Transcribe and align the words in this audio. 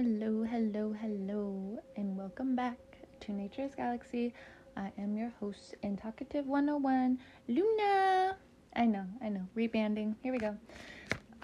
Hello, 0.00 0.44
hello, 0.44 0.92
hello, 0.92 1.76
and 1.96 2.16
welcome 2.16 2.54
back 2.54 2.78
to 3.18 3.32
Nature's 3.32 3.74
Galaxy. 3.74 4.32
I 4.76 4.92
am 4.96 5.16
your 5.16 5.32
host 5.40 5.74
and 5.82 5.98
talkative 5.98 6.46
101, 6.46 7.18
Luna. 7.48 8.36
I 8.76 8.86
know, 8.86 9.04
I 9.20 9.28
know, 9.28 9.44
rebanding. 9.56 10.14
Here 10.22 10.30
we 10.30 10.38
go. 10.38 10.56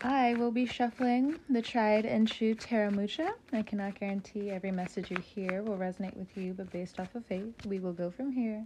I 0.04 0.34
will 0.34 0.52
be 0.52 0.66
shuffling 0.66 1.40
the 1.50 1.60
tried 1.60 2.06
and 2.06 2.28
true 2.28 2.54
Tarot 2.54 2.92
Mucha. 2.92 3.34
I 3.52 3.62
cannot 3.62 3.98
guarantee 3.98 4.52
every 4.52 4.70
message 4.70 5.10
you 5.10 5.16
hear 5.16 5.64
will 5.64 5.76
resonate 5.76 6.16
with 6.16 6.36
you, 6.36 6.54
but 6.54 6.70
based 6.70 7.00
off 7.00 7.12
of 7.16 7.26
faith, 7.26 7.66
we 7.66 7.80
will 7.80 7.92
go 7.92 8.12
from 8.12 8.30
here. 8.30 8.64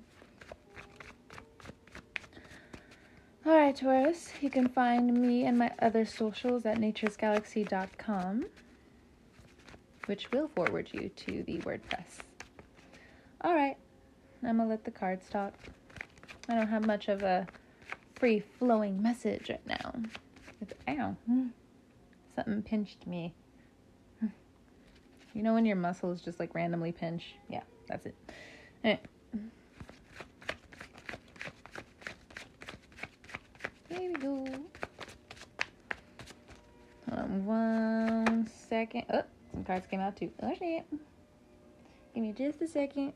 Alright, 3.46 3.77
Taurus, 3.77 4.34
you 4.43 4.50
can 4.50 4.68
find 4.68 5.14
me 5.18 5.46
and 5.46 5.57
my 5.57 5.73
other 5.79 6.05
socials 6.05 6.66
at 6.66 6.77
naturesgalaxy.com, 6.77 8.45
which 10.09 10.30
will 10.32 10.48
forward 10.48 10.88
you 10.92 11.10
to 11.10 11.42
the 11.42 11.59
WordPress. 11.59 12.20
Alright, 13.45 13.77
I'm 14.42 14.56
gonna 14.56 14.69
let 14.69 14.82
the 14.84 14.91
cards 14.91 15.28
talk. 15.28 15.52
I 16.48 16.55
don't 16.55 16.66
have 16.66 16.87
much 16.87 17.09
of 17.09 17.23
a 17.23 17.46
free 18.15 18.42
flowing 18.59 19.02
message 19.02 19.51
right 19.51 19.66
now. 19.66 19.92
It's, 20.62 20.73
ow, 20.88 21.15
something 22.34 22.62
pinched 22.62 23.06
me. 23.06 23.34
You 25.34 25.42
know 25.42 25.52
when 25.52 25.66
your 25.66 25.77
muscles 25.77 26.23
just 26.23 26.40
like 26.40 26.54
randomly 26.54 26.90
pinch? 26.90 27.34
Yeah, 27.51 27.62
that's 27.87 28.06
it. 28.06 28.15
Alright. 28.82 29.04
Here 33.90 34.10
we 34.10 34.15
go. 34.15 34.46
On 37.12 37.45
one 37.45 38.51
second. 38.68 39.04
Oh, 39.10 39.23
cards 39.68 39.86
came 39.86 40.00
out 40.00 40.16
too. 40.16 40.32
Oh 40.42 40.52
shit. 40.58 40.84
Give 42.14 42.24
me 42.24 42.32
just 42.32 42.62
a 42.62 42.66
second. 42.66 43.12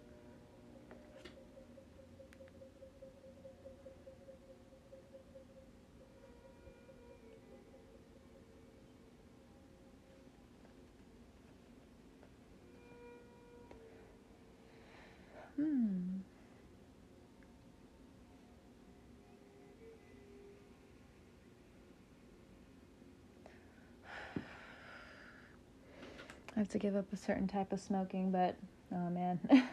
To 26.72 26.78
give 26.78 26.96
up 26.96 27.12
a 27.12 27.16
certain 27.16 27.46
type 27.46 27.72
of 27.72 27.80
smoking, 27.80 28.30
but 28.30 28.56
oh 28.92 29.10
man. 29.10 29.38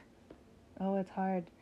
oh, 0.80 0.96
it's 0.98 1.12
hard. 1.12 1.46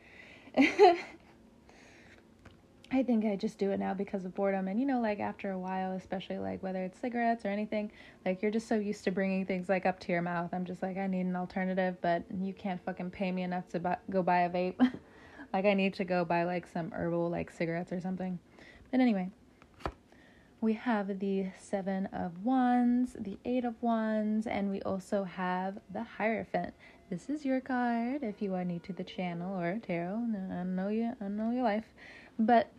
I 2.90 3.02
think 3.02 3.26
I 3.26 3.36
just 3.36 3.58
do 3.58 3.70
it 3.70 3.78
now 3.78 3.92
because 3.92 4.24
of 4.24 4.34
boredom. 4.34 4.66
And 4.66 4.80
you 4.80 4.86
know, 4.86 5.00
like 5.00 5.20
after 5.20 5.50
a 5.50 5.58
while, 5.58 5.92
especially 5.92 6.38
like 6.38 6.62
whether 6.62 6.82
it's 6.84 6.98
cigarettes 6.98 7.44
or 7.44 7.48
anything, 7.48 7.92
like 8.24 8.40
you're 8.40 8.50
just 8.50 8.66
so 8.66 8.76
used 8.76 9.04
to 9.04 9.10
bringing 9.10 9.44
things 9.44 9.68
like 9.68 9.84
up 9.84 10.00
to 10.00 10.12
your 10.12 10.22
mouth. 10.22 10.50
I'm 10.54 10.64
just 10.64 10.82
like, 10.82 10.96
I 10.96 11.06
need 11.06 11.26
an 11.26 11.36
alternative, 11.36 11.98
but 12.00 12.24
you 12.40 12.54
can't 12.54 12.82
fucking 12.84 13.10
pay 13.10 13.30
me 13.30 13.42
enough 13.42 13.68
to 13.70 13.98
go 14.08 14.22
buy 14.22 14.40
a 14.40 14.50
vape. 14.50 14.78
like 15.52 15.66
I 15.66 15.74
need 15.74 15.94
to 15.94 16.04
go 16.04 16.24
buy 16.24 16.44
like 16.44 16.66
some 16.66 16.90
herbal 16.92 17.28
like 17.28 17.50
cigarettes 17.50 17.92
or 17.92 18.00
something. 18.00 18.38
But 18.90 19.00
anyway, 19.00 19.30
we 20.60 20.72
have 20.72 21.20
the 21.20 21.46
Seven 21.56 22.06
of 22.06 22.44
Wands, 22.44 23.16
the 23.18 23.38
Eight 23.44 23.64
of 23.64 23.74
Wands, 23.80 24.46
and 24.46 24.70
we 24.70 24.82
also 24.82 25.24
have 25.24 25.78
the 25.92 26.02
Hierophant. 26.02 26.74
This 27.10 27.30
is 27.30 27.44
your 27.44 27.60
card 27.60 28.22
if 28.22 28.42
you 28.42 28.54
are 28.54 28.64
new 28.64 28.80
to 28.80 28.92
the 28.92 29.04
channel 29.04 29.58
or 29.58 29.78
tarot. 29.86 30.24
I 30.50 30.64
know 30.64 30.88
you, 30.88 31.12
I 31.20 31.28
know 31.28 31.52
your 31.52 31.62
life, 31.62 31.86
but 32.38 32.72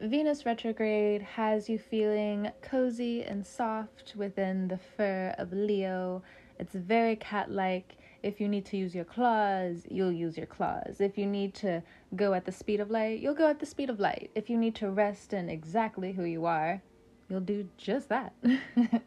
Venus 0.00 0.46
retrograde 0.46 1.22
has 1.22 1.68
you 1.68 1.78
feeling 1.78 2.50
cozy 2.62 3.22
and 3.22 3.46
soft 3.46 4.14
within 4.16 4.68
the 4.68 4.78
fur 4.78 5.34
of 5.36 5.52
Leo. 5.52 6.22
It's 6.58 6.74
very 6.74 7.16
cat 7.16 7.50
like. 7.50 7.96
If 8.24 8.40
you 8.40 8.48
need 8.48 8.64
to 8.66 8.78
use 8.78 8.94
your 8.94 9.04
claws, 9.04 9.86
you'll 9.90 10.10
use 10.10 10.38
your 10.38 10.46
claws. 10.46 10.96
If 10.98 11.18
you 11.18 11.26
need 11.26 11.52
to 11.56 11.82
go 12.16 12.32
at 12.32 12.46
the 12.46 12.52
speed 12.52 12.80
of 12.80 12.90
light, 12.90 13.20
you'll 13.20 13.34
go 13.34 13.50
at 13.50 13.60
the 13.60 13.66
speed 13.66 13.90
of 13.90 14.00
light. 14.00 14.30
If 14.34 14.48
you 14.48 14.56
need 14.56 14.74
to 14.76 14.90
rest 14.90 15.34
in 15.34 15.50
exactly 15.50 16.12
who 16.12 16.24
you 16.24 16.46
are, 16.46 16.80
you'll 17.28 17.40
do 17.40 17.68
just 17.76 18.08
that. 18.08 18.32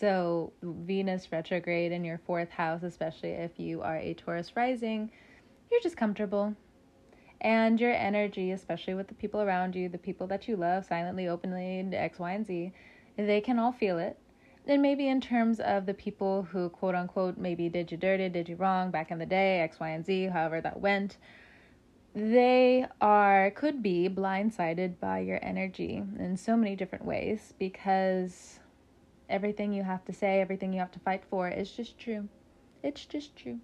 so, 0.00 0.54
Venus 0.62 1.30
retrograde 1.30 1.92
in 1.92 2.02
your 2.02 2.16
fourth 2.16 2.48
house, 2.48 2.82
especially 2.82 3.32
if 3.32 3.60
you 3.60 3.82
are 3.82 3.98
a 3.98 4.14
Taurus 4.14 4.56
rising, 4.56 5.10
you're 5.70 5.82
just 5.82 5.98
comfortable. 5.98 6.56
And 7.42 7.78
your 7.78 7.92
energy, 7.92 8.52
especially 8.52 8.94
with 8.94 9.08
the 9.08 9.14
people 9.14 9.42
around 9.42 9.76
you, 9.76 9.90
the 9.90 9.98
people 9.98 10.26
that 10.28 10.48
you 10.48 10.56
love, 10.56 10.86
silently, 10.86 11.28
openly, 11.28 11.86
X, 11.92 12.18
Y, 12.18 12.32
and 12.32 12.46
Z, 12.46 12.72
they 13.18 13.42
can 13.42 13.58
all 13.58 13.72
feel 13.72 13.98
it 13.98 14.16
and 14.66 14.82
maybe 14.82 15.08
in 15.08 15.20
terms 15.20 15.60
of 15.60 15.86
the 15.86 15.94
people 15.94 16.42
who 16.50 16.68
quote 16.68 16.94
unquote 16.94 17.38
maybe 17.38 17.68
did 17.68 17.90
you 17.90 17.96
dirty, 17.96 18.28
did 18.28 18.48
you 18.48 18.56
wrong 18.56 18.90
back 18.90 19.10
in 19.10 19.18
the 19.18 19.26
day, 19.26 19.60
X, 19.60 19.80
Y, 19.80 19.88
and 19.88 20.04
Z, 20.04 20.26
however 20.26 20.60
that 20.60 20.80
went, 20.80 21.16
they 22.14 22.86
are 23.00 23.50
could 23.52 23.82
be 23.82 24.08
blindsided 24.08 24.98
by 25.00 25.20
your 25.20 25.38
energy 25.42 26.02
in 26.18 26.36
so 26.36 26.56
many 26.56 26.74
different 26.74 27.04
ways 27.04 27.54
because 27.58 28.58
everything 29.28 29.72
you 29.72 29.82
have 29.82 30.04
to 30.04 30.12
say, 30.12 30.40
everything 30.40 30.72
you 30.72 30.80
have 30.80 30.90
to 30.92 30.98
fight 30.98 31.22
for 31.30 31.48
is 31.48 31.70
just 31.70 31.98
true. 31.98 32.28
It's 32.82 33.04
just 33.04 33.36
true. 33.36 33.60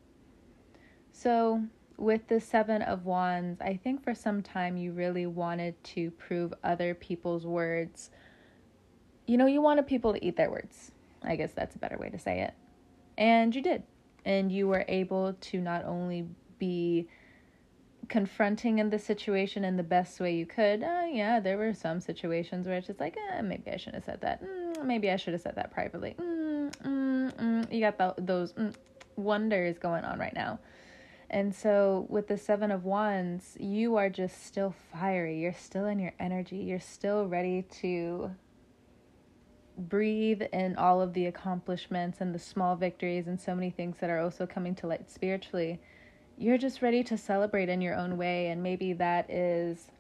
So, 1.13 1.65
with 1.97 2.29
the 2.29 2.41
Seven 2.41 2.83
of 2.83 3.07
Wands, 3.07 3.61
I 3.61 3.81
think 3.83 4.05
for 4.05 4.15
some 4.15 4.43
time 4.43 4.77
you 4.77 4.93
really 4.93 5.27
wanted 5.27 5.83
to 5.85 6.11
prove 6.13 6.53
other 6.63 6.95
people's 6.95 7.47
words 7.47 8.11
you 9.27 9.37
know, 9.37 9.47
you 9.47 9.61
wanted 9.61 9.87
people 9.87 10.13
to 10.13 10.25
eat 10.25 10.37
their 10.37 10.51
words. 10.51 10.93
I 11.23 11.37
guess 11.37 11.53
that's 11.53 11.75
a 11.75 11.79
better 11.79 11.99
way 11.99 12.09
to 12.11 12.19
say 12.19 12.41
it. 12.41 12.55
And 13.19 13.55
you 13.55 13.63
did. 13.63 13.83
And 14.25 14.51
you 14.51 14.69
were 14.69 14.85
able 14.89 15.35
to 15.35 15.61
not 15.61 15.85
only 15.85 16.27
be 16.59 17.09
confronting 18.09 18.79
in 18.79 18.91
the 18.91 18.99
situation 18.99 19.65
in 19.65 19.77
the 19.77 19.83
best 19.83 20.21
way 20.21 20.35
you 20.35 20.47
could. 20.47 20.83
Uh, 20.83 21.05
yeah, 21.11 21.41
there 21.41 21.59
were 21.59 21.75
some 21.75 22.01
situations 22.01 22.67
where 22.67 22.77
it's 22.77 22.87
just 22.87 23.01
like, 23.01 23.17
eh, 23.33 23.43
maybe 23.43 23.71
I 23.71 23.77
shouldn't 23.77 23.97
have 23.97 24.05
said 24.05 24.21
that. 24.21 24.45
Mm, 24.45 24.85
maybe 24.85 25.11
I 25.11 25.17
should 25.17 25.33
have 25.33 25.43
said 25.43 25.57
that 25.57 25.73
privately. 25.73 26.15
Mm, 26.19 26.77
mm, 26.79 27.35
mm. 27.35 27.73
you 27.73 27.81
got 27.81 27.99
the, 27.99 28.15
those 28.23 28.53
mm, 28.53 28.75
wonders 29.17 29.79
going 29.79 30.05
on 30.05 30.19
right 30.19 30.35
now. 30.35 30.59
And 31.29 31.53
so, 31.53 32.07
with 32.09 32.29
the 32.29 32.39
Seven 32.39 32.71
of 32.71 32.85
Wands, 32.85 33.57
you 33.59 33.97
are 33.97 34.09
just 34.09 34.47
still 34.47 34.73
fiery. 34.93 35.41
You're 35.41 35.53
still 35.53 35.87
in 35.87 35.99
your 35.99 36.13
energy. 36.21 36.59
You're 36.59 36.79
still 36.79 37.27
ready 37.27 37.63
to 37.81 38.31
breathe 39.77 40.43
in 40.53 40.77
all 40.77 41.01
of 41.01 41.13
the 41.13 41.27
accomplishments 41.27 42.21
and 42.21 42.35
the 42.35 42.39
small 42.39 42.77
victories 42.77 43.27
and 43.27 43.41
so 43.41 43.55
many 43.55 43.71
things 43.71 43.97
that 44.01 44.11
are 44.11 44.21
also 44.21 44.47
coming 44.47 44.75
to 44.77 44.87
light 44.87 45.11
spiritually, 45.11 45.81
you're 46.39 46.59
just 46.59 46.83
ready 46.83 47.03
to 47.05 47.17
celebrate 47.17 47.69
in 47.69 47.81
your 47.81 47.95
own 47.95 48.17
way. 48.17 48.49
And 48.49 48.63
maybe 48.63 48.93
that 48.95 49.31
is 49.31 49.91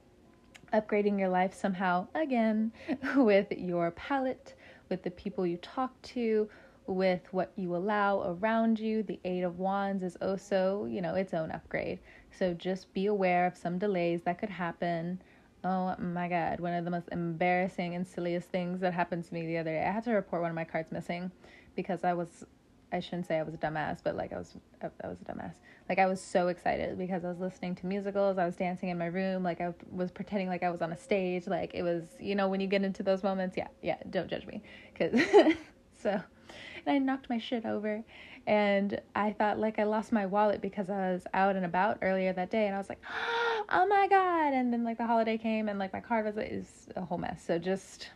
upgrading 0.72 1.18
your 1.18 1.28
life 1.28 1.54
somehow 1.54 2.06
again 2.14 2.72
with 3.16 3.52
your 3.52 3.90
palette, 3.92 4.54
with 4.88 5.02
the 5.02 5.10
people 5.10 5.46
you 5.46 5.56
talk 5.58 6.00
to, 6.02 6.48
with 6.86 7.22
what 7.32 7.52
you 7.56 7.74
allow 7.74 8.22
around 8.22 8.78
you. 8.78 9.02
The 9.02 9.18
Eight 9.24 9.42
of 9.42 9.58
Wands 9.58 10.02
is 10.02 10.16
also, 10.22 10.86
you 10.88 11.00
know, 11.00 11.14
its 11.14 11.34
own 11.34 11.50
upgrade. 11.50 11.98
So 12.30 12.54
just 12.54 12.92
be 12.92 13.06
aware 13.06 13.46
of 13.46 13.56
some 13.56 13.78
delays 13.78 14.22
that 14.22 14.38
could 14.38 14.50
happen. 14.50 15.20
Oh 15.68 15.96
my 15.98 16.28
god, 16.28 16.60
one 16.60 16.74
of 16.74 16.84
the 16.84 16.92
most 16.92 17.08
embarrassing 17.10 17.96
and 17.96 18.06
silliest 18.06 18.48
things 18.50 18.78
that 18.82 18.94
happened 18.94 19.24
to 19.24 19.34
me 19.34 19.46
the 19.46 19.58
other 19.58 19.72
day. 19.72 19.84
I 19.84 19.90
had 19.90 20.04
to 20.04 20.12
report 20.12 20.42
one 20.42 20.52
of 20.52 20.54
my 20.54 20.62
cards 20.62 20.92
missing 20.92 21.32
because 21.74 22.04
I 22.04 22.12
was 22.12 22.46
I 22.92 23.00
shouldn't 23.00 23.26
say 23.26 23.36
I 23.36 23.42
was 23.42 23.52
a 23.52 23.56
dumbass, 23.56 23.98
but 24.04 24.14
like 24.14 24.32
I 24.32 24.38
was 24.38 24.56
I 25.02 25.08
was 25.08 25.18
a 25.20 25.24
dumbass. 25.24 25.54
Like 25.88 25.98
I 25.98 26.06
was 26.06 26.20
so 26.20 26.46
excited 26.46 26.96
because 26.96 27.24
I 27.24 27.28
was 27.28 27.40
listening 27.40 27.74
to 27.76 27.86
musicals, 27.86 28.38
I 28.38 28.46
was 28.46 28.54
dancing 28.54 28.90
in 28.90 28.98
my 28.98 29.06
room, 29.06 29.42
like 29.42 29.60
I 29.60 29.74
was 29.90 30.12
pretending 30.12 30.46
like 30.46 30.62
I 30.62 30.70
was 30.70 30.82
on 30.82 30.92
a 30.92 30.96
stage, 30.96 31.48
like 31.48 31.72
it 31.74 31.82
was, 31.82 32.04
you 32.20 32.36
know, 32.36 32.46
when 32.48 32.60
you 32.60 32.68
get 32.68 32.84
into 32.84 33.02
those 33.02 33.24
moments, 33.24 33.56
yeah, 33.56 33.66
yeah, 33.82 33.96
don't 34.10 34.30
judge 34.30 34.46
me 34.46 34.62
cuz 34.96 35.20
so 35.98 36.10
and 36.10 36.94
I 36.94 36.98
knocked 36.98 37.28
my 37.28 37.38
shit 37.38 37.66
over 37.66 38.04
and 38.46 39.00
I 39.14 39.32
thought 39.32 39.58
like 39.58 39.78
I 39.78 39.84
lost 39.84 40.12
my 40.12 40.26
wallet 40.26 40.60
because 40.60 40.88
I 40.88 41.12
was 41.12 41.24
out 41.34 41.56
and 41.56 41.64
about 41.64 41.98
earlier 42.02 42.32
that 42.32 42.50
day 42.50 42.66
and 42.66 42.74
I 42.74 42.78
was 42.78 42.88
like, 42.88 43.00
"Oh 43.68 43.86
my 43.86 44.06
god." 44.08 44.52
And 44.54 44.72
then 44.72 44.84
like 44.84 44.98
the 44.98 45.06
holiday 45.06 45.36
came 45.38 45.68
and 45.68 45.78
like 45.78 45.92
my 45.92 46.00
card 46.00 46.24
was 46.24 46.36
is 46.36 46.88
a 46.96 47.04
whole 47.04 47.18
mess. 47.18 47.42
So 47.44 47.58
just 47.58 48.10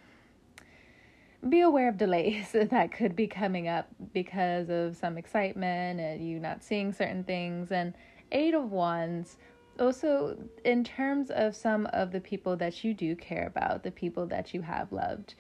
be 1.48 1.60
aware 1.60 1.88
of 1.88 1.96
delays 1.96 2.52
that 2.70 2.92
could 2.92 3.16
be 3.16 3.26
coming 3.26 3.66
up 3.66 3.88
because 4.12 4.68
of 4.68 4.96
some 4.96 5.16
excitement 5.16 5.98
and 5.98 6.26
you 6.26 6.38
not 6.38 6.62
seeing 6.62 6.92
certain 6.92 7.24
things 7.24 7.72
and 7.72 7.94
8 8.30 8.54
of 8.54 8.70
wands 8.70 9.38
also 9.78 10.36
in 10.64 10.84
terms 10.84 11.30
of 11.30 11.56
some 11.56 11.86
of 11.86 12.12
the 12.12 12.20
people 12.20 12.56
that 12.56 12.84
you 12.84 12.92
do 12.92 13.16
care 13.16 13.46
about, 13.46 13.82
the 13.82 13.90
people 13.90 14.26
that 14.26 14.52
you 14.52 14.60
have 14.62 14.92
loved 14.92 15.34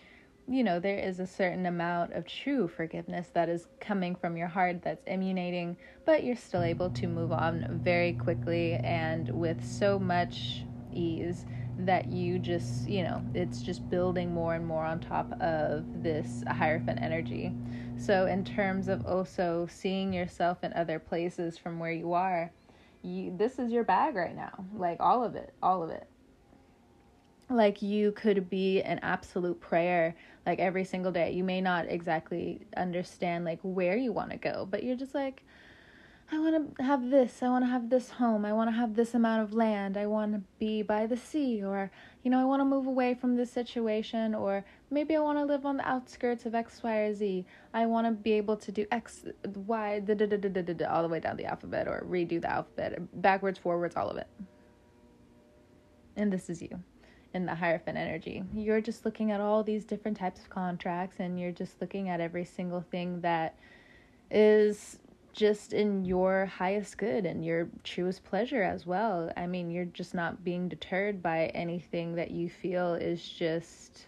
you 0.50 0.64
know, 0.64 0.80
there 0.80 0.98
is 0.98 1.20
a 1.20 1.26
certain 1.26 1.64
amount 1.66 2.12
of 2.12 2.26
true 2.26 2.66
forgiveness 2.66 3.30
that 3.34 3.48
is 3.48 3.68
coming 3.78 4.16
from 4.16 4.36
your 4.36 4.48
heart 4.48 4.82
that's 4.82 5.04
emanating, 5.06 5.76
but 6.04 6.24
you're 6.24 6.34
still 6.34 6.62
able 6.62 6.90
to 6.90 7.06
move 7.06 7.30
on 7.30 7.80
very 7.84 8.14
quickly 8.14 8.74
and 8.74 9.28
with 9.30 9.64
so 9.64 9.96
much 9.96 10.64
ease 10.92 11.46
that 11.78 12.10
you 12.10 12.40
just, 12.40 12.88
you 12.88 13.04
know, 13.04 13.22
it's 13.32 13.62
just 13.62 13.88
building 13.88 14.34
more 14.34 14.54
and 14.54 14.66
more 14.66 14.84
on 14.84 14.98
top 14.98 15.30
of 15.40 15.84
this 16.02 16.42
Hierophant 16.48 17.00
energy. 17.00 17.52
So, 17.96 18.26
in 18.26 18.44
terms 18.44 18.88
of 18.88 19.06
also 19.06 19.68
seeing 19.70 20.12
yourself 20.12 20.64
in 20.64 20.72
other 20.72 20.98
places 20.98 21.58
from 21.58 21.78
where 21.78 21.92
you 21.92 22.12
are, 22.12 22.50
you, 23.02 23.32
this 23.36 23.60
is 23.60 23.70
your 23.70 23.84
bag 23.84 24.16
right 24.16 24.34
now. 24.34 24.64
Like 24.74 24.96
all 24.98 25.22
of 25.22 25.36
it, 25.36 25.54
all 25.62 25.84
of 25.84 25.90
it. 25.90 26.08
Like 27.48 27.82
you 27.82 28.12
could 28.12 28.48
be 28.48 28.80
an 28.82 29.00
absolute 29.02 29.60
prayer 29.60 30.14
like 30.46 30.58
every 30.58 30.84
single 30.84 31.12
day. 31.12 31.32
You 31.32 31.44
may 31.44 31.60
not 31.60 31.86
exactly 31.88 32.60
understand 32.76 33.44
like 33.44 33.60
where 33.62 33.96
you 33.96 34.12
want 34.12 34.30
to 34.30 34.36
go, 34.36 34.66
but 34.70 34.82
you're 34.82 34.96
just 34.96 35.14
like, 35.14 35.42
I 36.32 36.38
want 36.38 36.76
to 36.76 36.82
have 36.84 37.10
this. 37.10 37.42
I 37.42 37.48
want 37.48 37.64
to 37.64 37.70
have 37.70 37.90
this 37.90 38.10
home. 38.10 38.44
I 38.44 38.52
want 38.52 38.70
to 38.70 38.72
have 38.72 38.94
this 38.94 39.14
amount 39.14 39.42
of 39.42 39.52
land. 39.52 39.96
I 39.96 40.06
want 40.06 40.32
to 40.32 40.42
be 40.60 40.82
by 40.82 41.06
the 41.06 41.16
sea 41.16 41.62
or 41.62 41.90
you 42.22 42.30
know, 42.30 42.40
I 42.40 42.44
want 42.44 42.60
to 42.60 42.64
move 42.64 42.86
away 42.86 43.14
from 43.14 43.36
this 43.36 43.50
situation 43.50 44.34
or 44.34 44.64
maybe 44.90 45.16
I 45.16 45.20
want 45.20 45.38
to 45.38 45.44
live 45.44 45.64
on 45.64 45.78
the 45.78 45.88
outskirts 45.88 46.44
of 46.44 46.54
X, 46.54 46.82
Y, 46.82 46.96
or 46.96 47.14
Z. 47.14 47.46
I 47.72 47.86
want 47.86 48.06
to 48.06 48.12
be 48.12 48.32
able 48.32 48.56
to 48.58 48.70
do 48.70 48.86
X, 48.92 49.24
Y, 49.66 50.00
da, 50.00 50.14
da, 50.14 50.26
da, 50.26 50.36
da, 50.36 50.48
da, 50.48 50.72
da, 50.74 50.84
all 50.86 51.02
the 51.02 51.08
way 51.08 51.18
down 51.18 51.36
the 51.36 51.46
alphabet 51.46 51.88
or 51.88 52.04
redo 52.08 52.40
the 52.40 52.50
alphabet 52.50 52.98
backwards, 53.22 53.58
forwards, 53.58 53.96
all 53.96 54.10
of 54.10 54.18
it. 54.18 54.28
And 56.16 56.30
this 56.30 56.50
is 56.50 56.60
you 56.60 56.82
in 57.34 57.46
the 57.46 57.54
Hierophant 57.54 57.96
energy. 57.96 58.42
You're 58.54 58.80
just 58.80 59.04
looking 59.04 59.30
at 59.30 59.40
all 59.40 59.62
these 59.62 59.84
different 59.84 60.16
types 60.16 60.40
of 60.40 60.50
contracts 60.50 61.16
and 61.20 61.38
you're 61.38 61.52
just 61.52 61.80
looking 61.80 62.08
at 62.08 62.20
every 62.20 62.44
single 62.44 62.80
thing 62.90 63.20
that 63.20 63.54
is 64.30 64.98
just 65.32 65.72
in 65.72 66.04
your 66.04 66.46
highest 66.46 66.98
good 66.98 67.24
and 67.24 67.44
your 67.44 67.68
truest 67.84 68.24
pleasure 68.24 68.62
as 68.62 68.84
well. 68.84 69.30
I 69.36 69.46
mean, 69.46 69.70
you're 69.70 69.84
just 69.84 70.14
not 70.14 70.42
being 70.44 70.68
deterred 70.68 71.22
by 71.22 71.46
anything 71.54 72.16
that 72.16 72.30
you 72.30 72.48
feel 72.48 72.94
is 72.94 73.26
just 73.28 74.06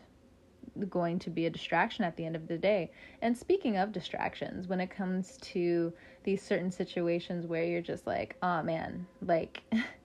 going 0.89 1.19
to 1.19 1.31
be 1.31 1.47
a 1.47 1.51
distraction 1.51 2.05
at 2.05 2.17
the 2.17 2.25
end 2.25 2.35
of 2.35 2.49
the 2.49 2.59
day. 2.59 2.91
And 3.21 3.37
speaking 3.37 3.77
of 3.77 3.93
distractions, 3.93 4.67
when 4.67 4.81
it 4.81 4.91
comes 4.91 5.37
to 5.43 5.93
these 6.25 6.43
certain 6.43 6.71
situations 6.71 7.47
where 7.47 7.65
you're 7.65 7.83
just 7.83 8.07
like, 8.07 8.37
oh 8.43 8.63
man, 8.63 9.07
like, 9.21 9.63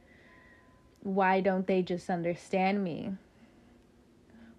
why 1.01 1.41
don't 1.41 1.67
they 1.67 1.81
just 1.81 2.09
understand 2.09 2.83
me? 2.83 3.11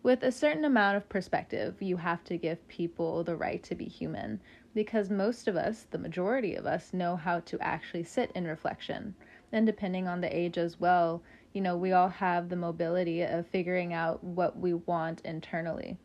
With 0.02 0.22
a 0.22 0.32
certain 0.32 0.64
amount 0.64 0.96
of 0.96 1.08
perspective, 1.08 1.82
you 1.82 1.96
have 1.96 2.24
to 2.24 2.36
give 2.36 2.66
people 2.68 3.24
the 3.24 3.36
right 3.36 3.62
to 3.64 3.74
be 3.74 3.84
human 3.84 4.40
because 4.74 5.10
most 5.10 5.48
of 5.48 5.56
us, 5.56 5.86
the 5.90 5.98
majority 5.98 6.54
of 6.54 6.66
us, 6.66 6.92
know 6.92 7.16
how 7.16 7.40
to 7.40 7.58
actually 7.60 8.04
sit 8.04 8.30
in 8.34 8.46
reflection. 8.46 9.14
And 9.52 9.66
depending 9.66 10.06
on 10.06 10.20
the 10.20 10.34
age 10.34 10.56
as 10.56 10.78
well, 10.78 11.22
you 11.52 11.60
know, 11.60 11.76
we 11.76 11.92
all 11.92 12.08
have 12.08 12.48
the 12.48 12.56
mobility 12.56 13.22
of 13.22 13.46
figuring 13.46 13.92
out 13.92 14.22
what 14.22 14.58
we 14.58 14.74
want 14.74 15.20
internally. 15.24 15.98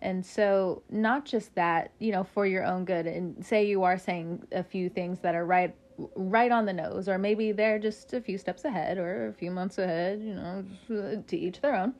And 0.00 0.24
so, 0.24 0.82
not 0.90 1.24
just 1.24 1.54
that, 1.54 1.90
you 1.98 2.12
know, 2.12 2.24
for 2.24 2.46
your 2.46 2.64
own 2.64 2.84
good, 2.84 3.06
and 3.06 3.44
say 3.44 3.66
you 3.66 3.82
are 3.84 3.98
saying 3.98 4.46
a 4.52 4.62
few 4.62 4.88
things 4.88 5.20
that 5.20 5.34
are 5.34 5.46
right 5.46 5.74
right 6.16 6.50
on 6.50 6.66
the 6.66 6.72
nose, 6.72 7.08
or 7.08 7.18
maybe 7.18 7.52
they're 7.52 7.78
just 7.78 8.12
a 8.12 8.20
few 8.20 8.38
steps 8.38 8.64
ahead 8.64 8.98
or 8.98 9.28
a 9.28 9.32
few 9.32 9.50
months 9.50 9.78
ahead, 9.78 10.20
you 10.20 10.34
know, 10.34 10.64
uh, 10.90 11.22
to 11.26 11.36
each 11.36 11.60
their 11.60 11.74
own. 11.74 11.94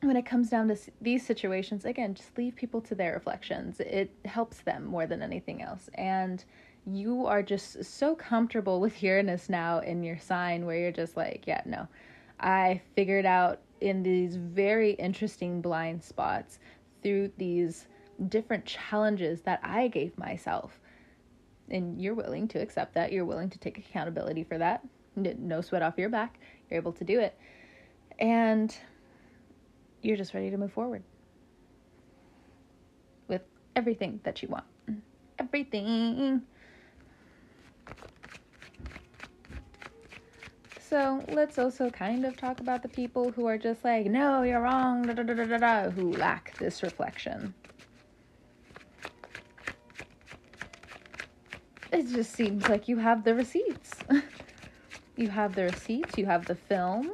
When 0.00 0.16
it 0.16 0.26
comes 0.26 0.50
down 0.50 0.66
to 0.68 0.76
these 1.00 1.24
situations, 1.24 1.84
again, 1.84 2.14
just 2.14 2.36
leave 2.36 2.56
people 2.56 2.80
to 2.82 2.94
their 2.94 3.12
reflections. 3.12 3.78
It 3.78 4.10
helps 4.24 4.58
them 4.62 4.84
more 4.84 5.06
than 5.06 5.22
anything 5.22 5.62
else. 5.62 5.88
And 5.94 6.44
you 6.84 7.26
are 7.26 7.42
just 7.42 7.84
so 7.84 8.16
comfortable 8.16 8.80
with 8.80 9.00
Uranus 9.02 9.48
now 9.48 9.78
in 9.78 10.02
your 10.02 10.18
sign 10.18 10.66
where 10.66 10.76
you're 10.76 10.90
just 10.90 11.16
like, 11.16 11.44
yeah, 11.46 11.62
no, 11.64 11.86
I 12.40 12.80
figured 12.96 13.26
out 13.26 13.60
in 13.80 14.02
these 14.02 14.34
very 14.34 14.92
interesting 14.94 15.60
blind 15.60 16.02
spots 16.02 16.58
through 17.04 17.30
these 17.36 17.86
different 18.28 18.64
challenges 18.64 19.42
that 19.42 19.60
I 19.62 19.86
gave 19.86 20.18
myself 20.18 20.80
and 21.72 22.00
you're 22.00 22.14
willing 22.14 22.46
to 22.48 22.60
accept 22.60 22.94
that, 22.94 23.12
you're 23.12 23.24
willing 23.24 23.50
to 23.50 23.58
take 23.58 23.78
accountability 23.78 24.44
for 24.44 24.58
that, 24.58 24.82
no 25.16 25.60
sweat 25.60 25.82
off 25.82 25.98
your 25.98 26.08
back, 26.08 26.38
you're 26.70 26.78
able 26.78 26.92
to 26.92 27.04
do 27.04 27.18
it. 27.18 27.36
And 28.18 28.74
you're 30.02 30.16
just 30.16 30.34
ready 30.34 30.50
to 30.50 30.56
move 30.56 30.72
forward 30.72 31.02
with 33.28 33.42
everything 33.74 34.20
that 34.24 34.42
you 34.42 34.48
want. 34.48 34.64
Everything. 35.38 36.42
So 40.78 41.24
let's 41.28 41.58
also 41.58 41.88
kind 41.88 42.26
of 42.26 42.36
talk 42.36 42.60
about 42.60 42.82
the 42.82 42.88
people 42.88 43.32
who 43.32 43.46
are 43.46 43.56
just 43.56 43.82
like, 43.82 44.06
no, 44.06 44.42
you're 44.42 44.60
wrong, 44.60 45.06
da, 45.06 45.14
da, 45.14 45.22
da, 45.22 45.90
who 45.90 46.12
lack 46.12 46.56
this 46.58 46.82
reflection. 46.82 47.54
It 51.92 52.08
just 52.08 52.32
seems 52.32 52.68
like 52.68 52.88
you 52.88 52.96
have 52.96 53.22
the 53.22 53.34
receipts. 53.34 53.90
you 55.16 55.28
have 55.28 55.54
the 55.54 55.64
receipts, 55.64 56.16
you 56.16 56.26
have 56.26 56.46
the 56.46 56.54
film, 56.54 57.12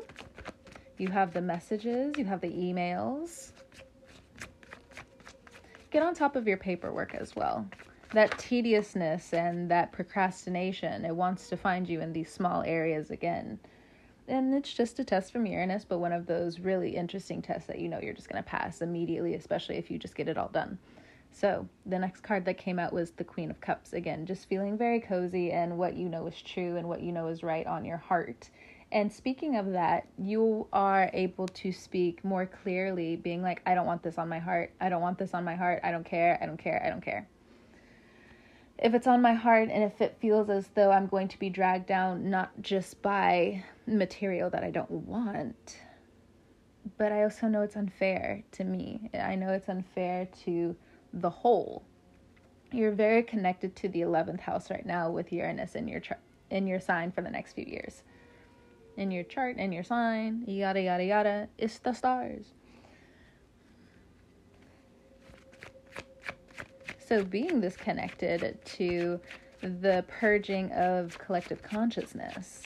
you 0.99 1.09
have 1.09 1.33
the 1.35 1.41
messages, 1.41 2.15
you 2.17 2.25
have 2.25 2.41
the 2.41 2.51
emails. 2.51 3.51
Get 5.91 6.03
on 6.03 6.15
top 6.15 6.37
of 6.37 6.47
your 6.47 6.57
paperwork 6.57 7.15
as 7.15 7.35
well. 7.35 7.67
That 8.13 8.39
tediousness 8.39 9.35
and 9.35 9.71
that 9.71 9.93
procrastination, 9.93 11.05
it 11.05 11.15
wants 11.15 11.49
to 11.49 11.57
find 11.57 11.89
you 11.89 12.01
in 12.01 12.13
these 12.13 12.31
small 12.31 12.63
areas 12.63 13.11
again. 13.11 13.59
And 14.29 14.55
it's 14.55 14.73
just 14.73 14.99
a 14.99 15.05
test 15.05 15.33
from 15.33 15.47
Uranus, 15.47 15.85
but 15.85 15.99
one 15.99 16.13
of 16.13 16.27
those 16.27 16.61
really 16.61 16.95
interesting 16.95 17.43
tests 17.43 17.67
that 17.67 17.79
you 17.79 17.89
know 17.89 17.99
you're 18.01 18.15
just 18.15 18.29
going 18.29 18.43
to 18.43 18.49
pass 18.49 18.83
immediately, 18.83 19.35
especially 19.35 19.77
if 19.77 19.91
you 19.91 19.99
just 19.99 20.15
get 20.15 20.29
it 20.29 20.39
all 20.39 20.49
done. 20.49 20.79
So 21.31 21.69
the 21.87 21.99
next 21.99 22.23
card 22.23 22.45
that 22.47 22.59
came 22.59 22.79
out 22.79 22.93
was 22.93 23.13
the 23.13 23.25
Queen 23.25 23.51
of 23.51 23.61
Cups. 23.61 23.93
Again, 23.93 24.27
just 24.27 24.49
feeling 24.49 24.77
very 24.77 25.01
cozy 25.01 25.53
and 25.53 25.79
what 25.79 25.97
you 25.97 26.09
know 26.09 26.27
is 26.27 26.41
true 26.43 26.77
and 26.77 26.89
what 26.89 27.03
you 27.03 27.13
know 27.13 27.29
is 27.29 27.43
right 27.43 27.67
on 27.67 27.85
your 27.85 27.97
heart. 27.97 28.51
And 28.91 29.13
speaking 29.13 29.57
of 29.57 29.73
that, 29.73 30.09
you 30.19 30.67
are 30.73 31.11
able 31.13 31.47
to 31.49 31.73
speak 31.73 32.25
more 32.25 32.47
clearly, 32.47 33.17
being 33.17 33.43
like, 33.43 33.61
I 33.67 33.75
don't 33.75 33.87
want 33.87 34.03
this 34.03 34.17
on 34.17 34.29
my 34.29 34.39
heart. 34.39 34.73
I 34.81 34.89
don't 34.89 35.03
want 35.03 35.19
this 35.19 35.35
on 35.35 35.45
my 35.45 35.55
heart. 35.55 35.81
I 35.85 35.91
don't 35.91 36.05
care. 36.05 36.39
I 36.41 36.47
don't 36.47 36.57
care. 36.57 36.83
I 36.85 36.89
don't 36.89 37.03
care. 37.03 37.29
If 38.79 38.95
it's 38.95 39.07
on 39.07 39.21
my 39.21 39.35
heart 39.35 39.69
and 39.71 39.85
if 39.85 40.01
it 40.01 40.17
feels 40.21 40.49
as 40.49 40.69
though 40.75 40.91
I'm 40.91 41.07
going 41.07 41.29
to 41.29 41.39
be 41.39 41.51
dragged 41.51 41.87
down, 41.87 42.31
not 42.31 42.51
just 42.63 43.03
by 43.03 43.65
material 43.87 44.49
that 44.51 44.65
I 44.65 44.71
don't 44.71 44.91
want, 44.91 45.81
but 46.97 47.13
I 47.13 47.25
also 47.25 47.49
know 47.49 47.63
it's 47.63 47.77
unfair 47.77 48.45
to 48.53 48.65
me. 48.65 49.11
I 49.13 49.35
know 49.35 49.51
it's 49.51 49.69
unfair 49.69 50.29
to 50.45 50.77
the 51.13 51.31
whole. 51.31 51.85
You're 52.73 52.93
very 52.93 53.23
connected 53.23 53.75
to 53.77 53.89
the 53.89 54.03
11th 54.03 54.41
house 54.41 54.71
right 54.71 54.85
now 54.85 55.11
with 55.11 55.33
Uranus 55.33 55.75
in 55.75 55.89
your 55.89 56.01
chart 56.01 56.21
in 56.51 56.67
your 56.67 56.81
sign 56.81 57.13
for 57.13 57.21
the 57.21 57.31
next 57.31 57.53
few 57.53 57.65
years. 57.65 58.03
In 58.97 59.11
your 59.11 59.25
chart, 59.25 59.59
in 59.59 59.71
your 59.71 59.85
sign, 59.85 60.45
yada 60.47 60.81
yada 60.81 61.05
yada, 61.05 61.49
it's 61.59 61.79
the 61.79 61.93
stars. 61.93 62.47
So 67.07 67.25
being 67.25 67.61
this 67.61 67.77
connected 67.77 68.59
to 68.65 69.21
the 69.63 70.05
purging 70.09 70.71
of 70.73 71.19
collective 71.19 71.63
consciousness. 71.63 72.63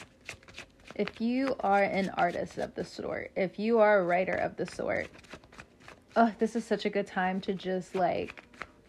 If 0.95 1.21
you 1.21 1.57
are 1.61 1.83
an 1.83 2.11
artist 2.17 2.59
of 2.59 2.75
the 2.75 2.85
sort, 2.85 3.31
if 3.37 3.59
you 3.59 3.79
are 3.79 4.01
a 4.01 4.05
writer 4.05 4.35
of 4.35 4.57
the 4.57 4.67
sort, 4.67 5.09
oh, 6.17 6.33
this 6.39 6.57
is 6.57 6.65
such 6.65 6.85
a 6.85 6.91
good 6.91 7.07
time 7.07 7.41
to 7.43 7.55
just 7.55 7.95
like 7.95 8.43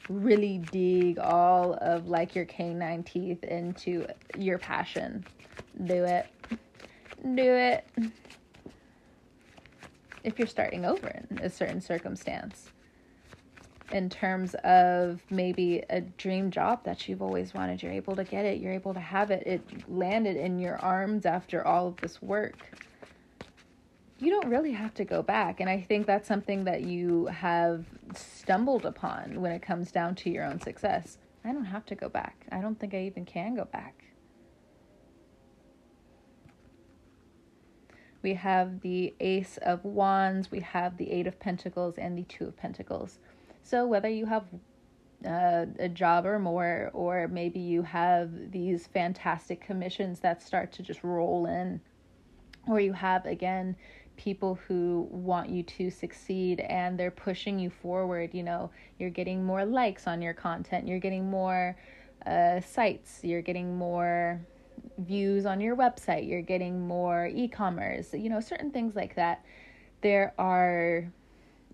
really 0.09 0.57
dig 0.71 1.19
all 1.19 1.73
of 1.81 2.07
like 2.07 2.35
your 2.35 2.45
canine 2.45 3.03
teeth 3.03 3.43
into 3.43 4.05
your 4.37 4.57
passion. 4.57 5.25
Do 5.85 6.03
it. 6.03 6.27
Do 7.23 7.41
it. 7.41 7.87
If 10.23 10.39
you're 10.39 10.47
starting 10.47 10.85
over 10.85 11.07
in 11.29 11.39
a 11.39 11.49
certain 11.49 11.81
circumstance, 11.81 12.69
in 13.91 14.09
terms 14.09 14.55
of 14.63 15.21
maybe 15.29 15.83
a 15.89 16.01
dream 16.01 16.49
job 16.49 16.83
that 16.83 17.07
you've 17.07 17.21
always 17.21 17.53
wanted, 17.53 17.83
you're 17.83 17.91
able 17.91 18.15
to 18.15 18.23
get 18.23 18.45
it, 18.45 18.59
you're 18.59 18.73
able 18.73 18.93
to 18.93 18.99
have 18.99 19.31
it, 19.31 19.45
it 19.45 19.89
landed 19.89 20.35
in 20.35 20.59
your 20.59 20.77
arms 20.77 21.25
after 21.25 21.65
all 21.65 21.87
of 21.87 21.97
this 21.97 22.21
work 22.21 22.57
you 24.19 24.29
don't 24.29 24.49
really 24.49 24.71
have 24.71 24.93
to 24.95 25.05
go 25.05 25.21
back. 25.21 25.59
And 25.59 25.69
I 25.69 25.81
think 25.81 26.05
that's 26.05 26.27
something 26.27 26.63
that 26.65 26.81
you 26.81 27.25
have 27.27 27.85
stumbled 28.15 28.85
upon 28.85 29.41
when 29.41 29.51
it 29.51 29.61
comes 29.61 29.91
down 29.91 30.15
to 30.15 30.29
your 30.29 30.45
own 30.45 30.59
success. 30.61 31.17
I 31.43 31.51
don't 31.51 31.65
have 31.65 31.85
to 31.87 31.95
go 31.95 32.09
back. 32.09 32.45
I 32.51 32.61
don't 32.61 32.79
think 32.79 32.93
I 32.93 33.05
even 33.05 33.25
can 33.25 33.55
go 33.55 33.65
back. 33.65 34.03
we 38.23 38.33
have 38.33 38.79
the 38.79 39.13
Ace 39.19 39.59
of 39.61 39.83
Wands, 39.83 40.49
we 40.49 40.61
have 40.61 40.97
the 40.97 41.11
Eight 41.11 41.27
of 41.27 41.39
Pentacles, 41.39 41.97
and 41.97 42.17
the 42.17 42.23
Two 42.23 42.45
of 42.45 42.57
Pentacles. 42.57 43.19
So, 43.61 43.85
whether 43.85 44.09
you 44.09 44.25
have 44.25 44.45
uh, 45.27 45.65
a 45.77 45.89
job 45.89 46.25
or 46.25 46.39
more, 46.39 46.89
or 46.93 47.27
maybe 47.27 47.59
you 47.59 47.83
have 47.83 48.51
these 48.51 48.87
fantastic 48.87 49.61
commissions 49.61 50.21
that 50.21 50.41
start 50.41 50.71
to 50.73 50.83
just 50.83 51.03
roll 51.03 51.45
in, 51.45 51.81
or 52.67 52.79
you 52.79 52.93
have 52.93 53.25
again 53.25 53.75
people 54.17 54.59
who 54.67 55.07
want 55.09 55.49
you 55.49 55.63
to 55.63 55.89
succeed 55.89 56.59
and 56.61 56.99
they're 56.99 57.11
pushing 57.11 57.59
you 57.59 57.69
forward. 57.69 58.33
You 58.33 58.43
know, 58.43 58.71
you're 58.99 59.09
getting 59.09 59.43
more 59.43 59.65
likes 59.65 60.07
on 60.07 60.21
your 60.21 60.33
content, 60.33 60.87
you're 60.87 60.99
getting 60.99 61.29
more 61.29 61.75
uh, 62.25 62.61
sites, 62.61 63.19
you're 63.23 63.41
getting 63.41 63.75
more 63.75 64.41
views 64.97 65.45
on 65.45 65.59
your 65.61 65.75
website, 65.75 66.27
you're 66.27 66.41
getting 66.41 66.87
more 66.87 67.27
e 67.27 67.47
commerce, 67.47 68.13
you 68.13 68.29
know, 68.29 68.39
certain 68.39 68.71
things 68.71 68.95
like 68.95 69.15
that. 69.15 69.43
There 70.01 70.33
are, 70.37 71.11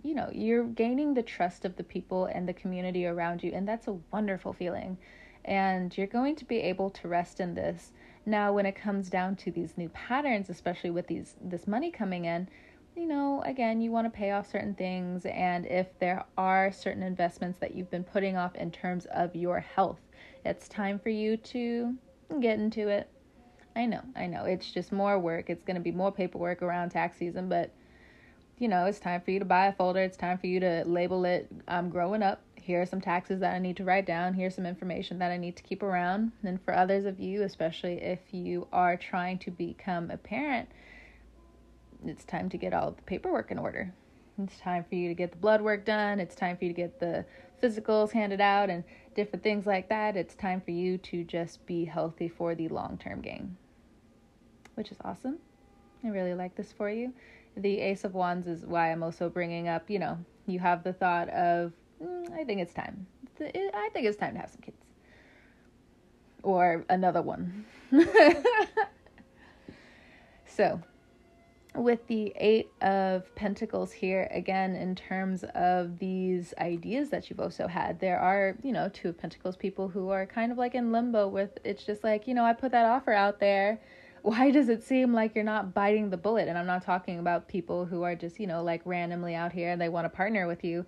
you 0.04 0.14
know, 0.16 0.30
you're 0.32 0.66
gaining 0.66 1.14
the 1.14 1.24
trust 1.24 1.66
of 1.66 1.76
the 1.76 1.84
people 1.84 2.26
and 2.26 2.48
the 2.48 2.54
community 2.54 3.06
around 3.06 3.44
you, 3.44 3.52
and 3.54 3.68
that's 3.68 3.88
a 3.88 3.98
wonderful 4.12 4.54
feeling. 4.54 4.98
And 5.46 5.98
you're 5.98 6.08
going 6.08 6.36
to 6.38 6.46
be 6.46 6.58
able 6.60 6.90
to 6.92 7.08
rest 7.08 7.40
in 7.40 7.56
this. 7.56 7.92
Now, 8.30 8.54
when 8.54 8.68
it 8.68 8.76
comes 8.76 9.10
down 9.10 9.38
to 9.38 9.52
these 9.52 9.76
new 9.76 9.90
patterns, 9.90 10.52
especially 10.52 10.92
with 10.92 11.08
these 11.08 11.34
this 11.42 11.66
money 11.66 11.90
coming 11.90 12.26
in, 12.26 12.48
you 12.96 13.08
know, 13.08 13.42
again, 13.44 13.82
you 13.82 13.90
want 13.90 14.06
to 14.06 14.16
pay 14.16 14.32
off 14.32 14.52
certain 14.52 14.76
things, 14.76 15.26
and 15.26 15.66
if 15.66 15.88
there 15.98 16.24
are 16.38 16.72
certain 16.72 17.02
investments 17.02 17.58
that 17.60 17.74
you've 17.74 17.90
been 17.90 18.04
putting 18.04 18.38
off 18.38 18.54
in 18.54 18.70
terms 18.70 19.08
of 19.08 19.36
your 19.36 19.60
health, 19.60 20.00
it's 20.46 20.68
time 20.68 21.00
for 21.00 21.10
you 21.10 21.38
to 21.38 21.96
get 22.40 22.60
into 22.60 22.88
it. 22.88 23.10
I 23.76 23.88
know, 23.88 24.02
I 24.16 24.28
know. 24.28 24.46
It's 24.46 24.72
just 24.72 24.92
more 24.92 25.18
work. 25.18 25.50
It's 25.50 25.64
going 25.64 25.78
to 25.78 25.82
be 25.82 25.92
more 25.92 26.12
paperwork 26.12 26.62
around 26.62 26.90
tax 26.90 27.18
season, 27.18 27.50
but 27.50 27.74
you 28.60 28.68
know, 28.68 28.86
it's 28.86 29.00
time 29.00 29.22
for 29.22 29.32
you 29.32 29.40
to 29.40 29.46
buy 29.46 29.68
a 29.68 29.74
folder. 29.74 30.02
It's 30.02 30.18
time 30.18 30.38
for 30.38 30.48
you 30.48 30.60
to 30.60 30.84
label 30.86 31.26
it 31.26 31.48
I'm 31.68 31.90
growing 31.90 32.22
up. 32.22 32.44
Here 32.70 32.84
are 32.84 32.86
some 32.86 33.02
taxes 33.02 33.40
that 33.40 33.56
I 33.56 33.58
need 33.58 33.78
to 33.78 33.84
write 33.84 34.06
down. 34.06 34.36
Here's 34.36 34.54
some 34.54 34.68
information 34.68 35.18
that 35.18 35.32
I 35.32 35.38
need 35.38 35.56
to 35.56 35.64
keep 35.64 35.82
around. 35.82 36.34
And 36.44 36.62
for 36.62 36.72
others 36.72 37.06
of 37.06 37.20
you, 37.20 37.42
especially 37.42 37.94
if 37.94 38.20
you 38.32 38.68
are 38.72 38.96
trying 38.96 39.40
to 39.40 39.50
become 39.50 40.12
a 40.12 40.18
parent, 40.18 40.70
it's 42.06 42.24
time 42.24 42.48
to 42.50 42.58
get 42.58 42.72
all 42.72 42.92
the 42.92 43.02
paperwork 43.02 43.50
in 43.50 43.58
order. 43.58 43.92
It's 44.38 44.60
time 44.60 44.86
for 44.88 44.94
you 44.94 45.08
to 45.08 45.16
get 45.16 45.32
the 45.32 45.38
blood 45.38 45.64
work 45.64 45.84
done. 45.84 46.20
It's 46.20 46.36
time 46.36 46.58
for 46.58 46.66
you 46.66 46.70
to 46.70 46.76
get 46.76 47.00
the 47.00 47.26
physicals 47.60 48.12
handed 48.12 48.40
out 48.40 48.70
and 48.70 48.84
different 49.16 49.42
things 49.42 49.66
like 49.66 49.90
that. 49.90 50.16
It's 50.16 50.36
time 50.36 50.62
for 50.62 50.70
you 50.70 51.00
to 51.00 51.24
just 51.24 51.66
be 51.66 51.86
healthy 51.86 52.30
for 52.30 52.54
the 52.54 52.68
long 52.68 53.00
term 53.00 53.22
gain, 53.22 53.58
which 54.76 54.92
is 54.92 54.98
awesome. 55.04 55.40
I 56.04 56.10
really 56.10 56.36
like 56.36 56.54
this 56.54 56.72
for 56.72 56.92
you. 56.92 57.14
The 57.58 57.80
Ace 57.80 58.04
of 58.04 58.14
Wands 58.14 58.46
is 58.46 58.64
why 58.64 58.92
I'm 58.92 59.02
also 59.02 59.28
bringing 59.28 59.68
up, 59.68 59.90
you 59.90 59.98
know, 59.98 60.20
you 60.46 60.60
have 60.60 60.84
the 60.84 60.94
thought 60.94 61.30
of, 61.30 61.74
I 62.34 62.44
think 62.44 62.62
it's 62.62 62.74
time. 62.74 63.08
I 63.42 63.90
think 63.94 64.06
it's 64.06 64.18
time 64.18 64.34
to 64.34 64.40
have 64.40 64.50
some 64.50 64.62
kids. 64.62 64.78
Or 66.44 66.86
another 66.90 67.22
one. 67.22 67.66
so, 70.46 70.82
with 71.76 72.06
the 72.08 72.34
Eight 72.36 72.70
of 72.82 73.34
Pentacles 73.36 73.92
here, 73.92 74.28
again, 74.32 74.76
in 74.76 74.96
terms 74.96 75.44
of 75.56 76.00
these 76.00 76.54
ideas 76.60 77.10
that 77.10 77.30
you've 77.30 77.40
also 77.40 77.68
had, 77.68 78.00
there 78.00 78.20
are, 78.20 78.56
you 78.64 78.72
know, 78.72 78.90
Two 78.90 79.10
of 79.10 79.18
Pentacles 79.18 79.56
people 79.56 79.88
who 79.88 80.10
are 80.10 80.26
kind 80.26 80.52
of 80.52 80.58
like 80.58 80.76
in 80.76 80.92
limbo 80.92 81.28
with 81.28 81.58
it's 81.64 81.84
just 81.84 82.04
like, 82.04 82.28
you 82.28 82.34
know, 82.34 82.44
I 82.44 82.54
put 82.54 82.72
that 82.72 82.86
offer 82.86 83.14
out 83.14 83.40
there. 83.40 83.80
Why 84.22 84.52
does 84.52 84.68
it 84.68 84.84
seem 84.84 85.14
like 85.14 85.34
you're 85.36 85.46
not 85.46 85.74
biting 85.74 86.10
the 86.10 86.18
bullet? 86.18 86.50
And 86.50 86.58
I'm 86.58 86.68
not 86.68 86.84
talking 86.84 87.20
about 87.20 87.48
people 87.48 87.86
who 87.86 88.04
are 88.04 88.16
just, 88.16 88.40
you 88.40 88.48
know, 88.48 88.64
like 88.64 88.82
randomly 88.84 89.34
out 89.34 89.54
here 89.54 89.72
and 89.72 89.80
they 89.80 89.88
want 89.88 90.06
to 90.06 90.10
partner 90.10 90.46
with 90.46 90.64
you. 90.64 90.86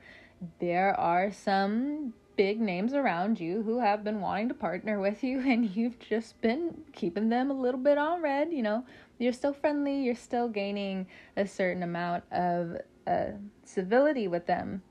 There 0.59 0.99
are 0.99 1.31
some 1.31 2.13
big 2.35 2.59
names 2.59 2.93
around 2.93 3.39
you 3.39 3.61
who 3.61 3.79
have 3.79 4.03
been 4.03 4.21
wanting 4.21 4.47
to 4.47 4.53
partner 4.53 4.99
with 4.99 5.23
you 5.23 5.39
and 5.45 5.75
you've 5.75 5.99
just 5.99 6.39
been 6.41 6.81
keeping 6.93 7.29
them 7.29 7.51
a 7.51 7.53
little 7.53 7.79
bit 7.79 7.97
on 7.97 8.21
read, 8.21 8.51
you 8.51 8.63
know 8.63 8.83
you're 9.21 9.33
still 9.33 9.53
friendly, 9.53 10.01
you're 10.03 10.15
still 10.15 10.49
gaining 10.49 11.05
a 11.37 11.45
certain 11.45 11.83
amount 11.83 12.23
of 12.31 12.77
uh, 13.05 13.25
civility 13.63 14.27
with 14.27 14.47
them. 14.47 14.81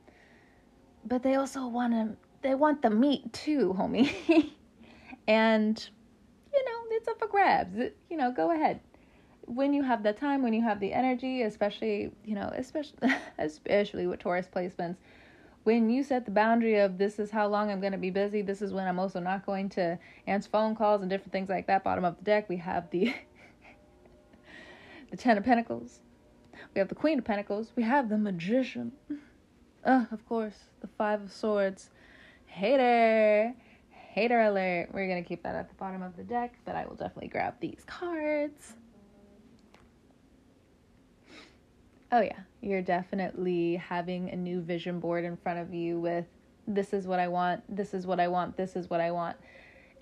But 1.04 1.22
they 1.22 1.34
also 1.34 1.66
want 1.66 1.92
to, 1.92 2.16
they 2.42 2.54
want 2.54 2.80
the 2.80 2.90
meat 2.90 3.32
too, 3.32 3.74
homie. 3.76 4.12
and, 5.26 5.88
you 6.52 6.64
know, 6.64 6.96
it's 6.96 7.08
up 7.08 7.18
for 7.18 7.26
grabs. 7.26 7.76
You 8.08 8.16
know, 8.16 8.30
go 8.30 8.52
ahead. 8.52 8.80
When 9.46 9.74
you 9.74 9.82
have 9.82 10.04
the 10.04 10.12
time, 10.12 10.42
when 10.44 10.52
you 10.52 10.62
have 10.62 10.78
the 10.78 10.92
energy, 10.92 11.42
especially, 11.42 12.12
you 12.24 12.36
know, 12.36 12.52
especially, 12.54 13.12
especially 13.38 14.06
with 14.06 14.20
Taurus 14.20 14.48
placements, 14.54 14.96
when 15.64 15.90
you 15.90 16.02
set 16.02 16.24
the 16.24 16.30
boundary 16.30 16.78
of 16.78 16.96
this 16.98 17.18
is 17.18 17.30
how 17.30 17.46
long 17.46 17.70
I'm 17.70 17.80
going 17.80 17.92
to 17.92 17.98
be 17.98 18.10
busy, 18.10 18.42
this 18.42 18.62
is 18.62 18.72
when 18.72 18.86
I'm 18.86 18.98
also 18.98 19.20
not 19.20 19.44
going 19.44 19.68
to 19.70 19.98
answer 20.26 20.48
phone 20.48 20.74
calls 20.74 21.02
and 21.02 21.10
different 21.10 21.32
things 21.32 21.48
like 21.48 21.66
that, 21.66 21.84
bottom 21.84 22.04
of 22.04 22.16
the 22.16 22.24
deck, 22.24 22.48
we 22.48 22.56
have 22.56 22.90
the 22.90 23.14
the 25.10 25.16
Ten 25.16 25.36
of 25.36 25.44
Pentacles. 25.44 26.00
We 26.74 26.78
have 26.78 26.88
the 26.88 26.94
Queen 26.94 27.18
of 27.18 27.24
Pentacles. 27.24 27.72
We 27.76 27.82
have 27.82 28.08
the 28.08 28.18
Magician. 28.18 28.92
Uh, 29.84 30.04
of 30.10 30.26
course, 30.26 30.56
the 30.80 30.88
Five 30.98 31.22
of 31.22 31.32
Swords. 31.32 31.90
Hater. 32.46 33.54
Hater 33.90 34.40
alert. 34.40 34.88
We're 34.92 35.08
going 35.08 35.22
to 35.22 35.28
keep 35.28 35.42
that 35.42 35.54
at 35.54 35.68
the 35.68 35.74
bottom 35.74 36.02
of 36.02 36.16
the 36.16 36.22
deck, 36.22 36.54
but 36.64 36.74
I 36.76 36.86
will 36.86 36.96
definitely 36.96 37.28
grab 37.28 37.54
these 37.60 37.82
cards. 37.86 38.74
Oh, 42.12 42.20
yeah. 42.20 42.40
You're 42.60 42.82
definitely 42.82 43.76
having 43.76 44.30
a 44.30 44.36
new 44.36 44.60
vision 44.60 45.00
board 45.00 45.24
in 45.24 45.36
front 45.36 45.58
of 45.58 45.72
you 45.72 45.98
with 45.98 46.26
this 46.66 46.92
is 46.92 47.06
what 47.06 47.18
I 47.18 47.28
want, 47.28 47.62
this 47.74 47.94
is 47.94 48.06
what 48.06 48.20
I 48.20 48.28
want, 48.28 48.56
this 48.56 48.76
is 48.76 48.88
what 48.90 49.00
I 49.00 49.10
want. 49.10 49.36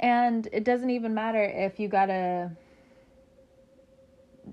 And 0.00 0.48
it 0.52 0.64
doesn't 0.64 0.90
even 0.90 1.14
matter 1.14 1.42
if 1.42 1.78
you 1.80 1.88
got 1.88 2.06
to 2.06 2.50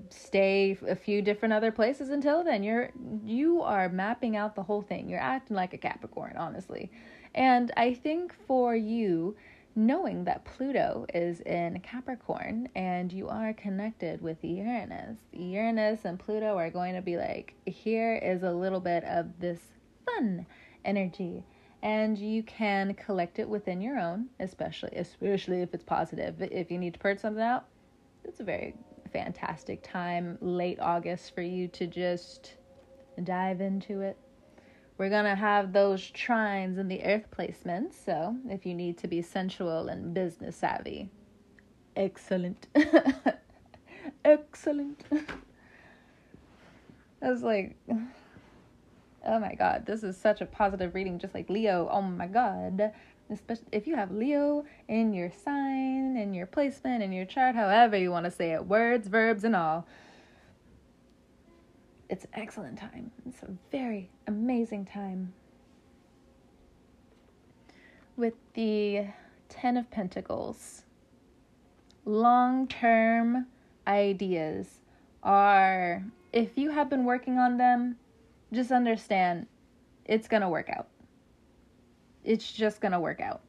stay 0.10 0.78
a 0.88 0.96
few 0.96 1.22
different 1.22 1.54
other 1.54 1.72
places 1.72 2.10
until 2.10 2.44
then. 2.44 2.64
You're 2.64 2.92
you 3.24 3.62
are 3.62 3.90
mapping 3.90 4.36
out 4.36 4.56
the 4.56 4.64
whole 4.64 4.82
thing. 4.82 5.10
You're 5.10 5.20
acting 5.20 5.56
like 5.56 5.74
a 5.74 5.78
capricorn 5.78 6.36
honestly. 6.38 6.92
And 7.34 7.72
i 7.76 7.94
think 7.94 8.34
for 8.48 8.76
you 8.76 9.36
knowing 9.76 10.24
that 10.24 10.46
pluto 10.46 11.06
is 11.14 11.42
in 11.42 11.80
capricorn 11.82 12.70
and 12.76 13.12
you 13.12 13.28
are 13.28 13.54
connected 13.54 14.22
with 14.22 14.44
uranus. 14.44 15.18
Uranus 15.34 16.06
and 16.06 16.20
pluto 16.20 16.58
are 16.58 16.70
going 16.70 16.96
to 16.96 17.02
be 17.02 17.18
like 17.18 17.54
here 17.66 18.16
is 18.16 18.44
a 18.44 18.52
little 18.52 18.80
bit 18.80 19.04
of 19.04 19.40
this 19.40 19.60
fun 20.06 20.46
energy. 20.86 21.44
And 21.82 22.18
you 22.18 22.42
can 22.44 22.94
collect 22.96 23.38
it 23.38 23.48
within 23.48 23.82
your 23.82 24.00
own 24.00 24.28
especially 24.40 24.96
especially 24.96 25.62
if 25.62 25.74
it's 25.74 25.84
positive. 25.84 26.42
If 26.42 26.72
you 26.72 26.78
need 26.78 26.94
to 26.94 27.00
purge 27.00 27.20
something 27.20 27.44
out 27.44 27.66
it's 28.28 28.40
a 28.40 28.44
very 28.44 28.76
fantastic 29.12 29.82
time, 29.84 30.38
late 30.42 30.80
August, 30.80 31.34
for 31.34 31.42
you 31.42 31.68
to 31.70 31.88
just 31.88 32.56
dive 33.24 33.62
into 33.62 34.02
it. 34.02 34.18
We're 34.98 35.10
going 35.10 35.26
to 35.26 35.36
have 35.36 35.74
those 35.74 36.02
trines 36.12 36.78
in 36.78 36.88
the 36.88 37.04
earth 37.04 37.26
placements, 37.38 37.94
so 38.06 38.38
if 38.48 38.66
you 38.66 38.74
need 38.74 38.98
to 39.00 39.08
be 39.08 39.22
sensual 39.22 39.90
and 39.90 40.14
business 40.14 40.56
savvy, 40.56 41.10
excellent. 41.96 42.68
excellent. 44.26 45.04
I 47.22 47.30
was 47.30 47.44
like, 47.44 47.76
oh 49.26 49.40
my 49.40 49.56
god, 49.56 49.86
this 49.86 50.04
is 50.04 50.16
such 50.16 50.40
a 50.40 50.46
positive 50.46 50.96
reading, 50.96 51.20
just 51.20 51.34
like 51.34 51.50
Leo. 51.50 51.90
Oh 51.92 52.02
my 52.02 52.28
god 52.28 52.94
especially 53.30 53.66
if 53.72 53.88
you 53.88 53.96
have 53.96 54.12
Leo 54.12 54.66
in 54.88 55.14
your 55.14 55.32
sign, 55.32 56.18
in 56.18 56.34
your 56.34 56.46
placement, 56.46 57.04
in 57.04 57.12
your 57.12 57.26
chart, 57.26 57.56
however 57.56 57.98
you 57.98 58.12
want 58.12 58.26
to 58.26 58.32
say 58.32 58.52
it, 58.52 58.66
words, 58.66 59.08
verbs, 59.08 59.44
and 59.44 59.56
all. 59.56 59.88
It's 62.10 62.26
an 62.26 62.32
excellent 62.34 62.78
time. 62.78 63.12
It's 63.28 63.42
a 63.44 63.50
very 63.72 64.10
amazing 64.28 64.86
time. 64.86 65.34
With 68.18 68.36
the 68.54 69.08
Ten 69.50 69.78
of 69.78 69.90
Pentacles, 69.92 70.84
long 72.06 72.68
term 72.68 73.48
ideas 73.88 74.68
are, 75.24 76.04
if 76.32 76.58
you 76.58 76.72
have 76.72 76.90
been 76.90 77.06
working 77.06 77.38
on 77.38 77.58
them, 77.58 77.98
just 78.54 78.72
understand 78.72 79.48
it's 80.06 80.28
going 80.28 80.42
to 80.42 80.50
work 80.50 80.70
out 80.70 80.88
it's 82.26 82.52
just 82.52 82.82
going 82.82 82.92
to 82.92 83.00
work 83.00 83.22
out. 83.22 83.42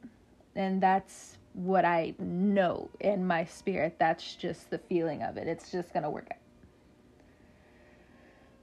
And 0.55 0.81
that's 0.81 1.37
what 1.53 1.83
I 1.83 2.13
know 2.19 2.89
in 2.99 3.25
my 3.25 3.43
spirit. 3.45 3.95
That's 3.99 4.35
just 4.35 4.69
the 4.69 4.77
feeling 4.77 5.23
of 5.23 5.37
it. 5.37 5.47
It's 5.47 5.71
just 5.71 5.91
going 5.93 6.03
to 6.03 6.09
work 6.09 6.27
out. 6.31 6.37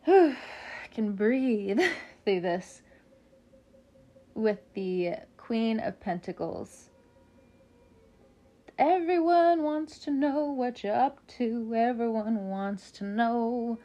I 0.06 0.36
can 0.94 1.12
breathe 1.12 1.80
through 2.24 2.40
this 2.40 2.82
with 4.34 4.58
the 4.74 5.14
Queen 5.36 5.80
of 5.80 6.00
Pentacles. 6.00 6.90
Everyone 8.76 9.62
wants 9.62 9.98
to 10.00 10.10
know 10.10 10.46
what 10.46 10.82
you're 10.82 10.94
up 10.94 11.24
to. 11.38 11.72
Everyone 11.74 12.48
wants 12.48 12.90
to 12.92 13.04
know 13.04 13.78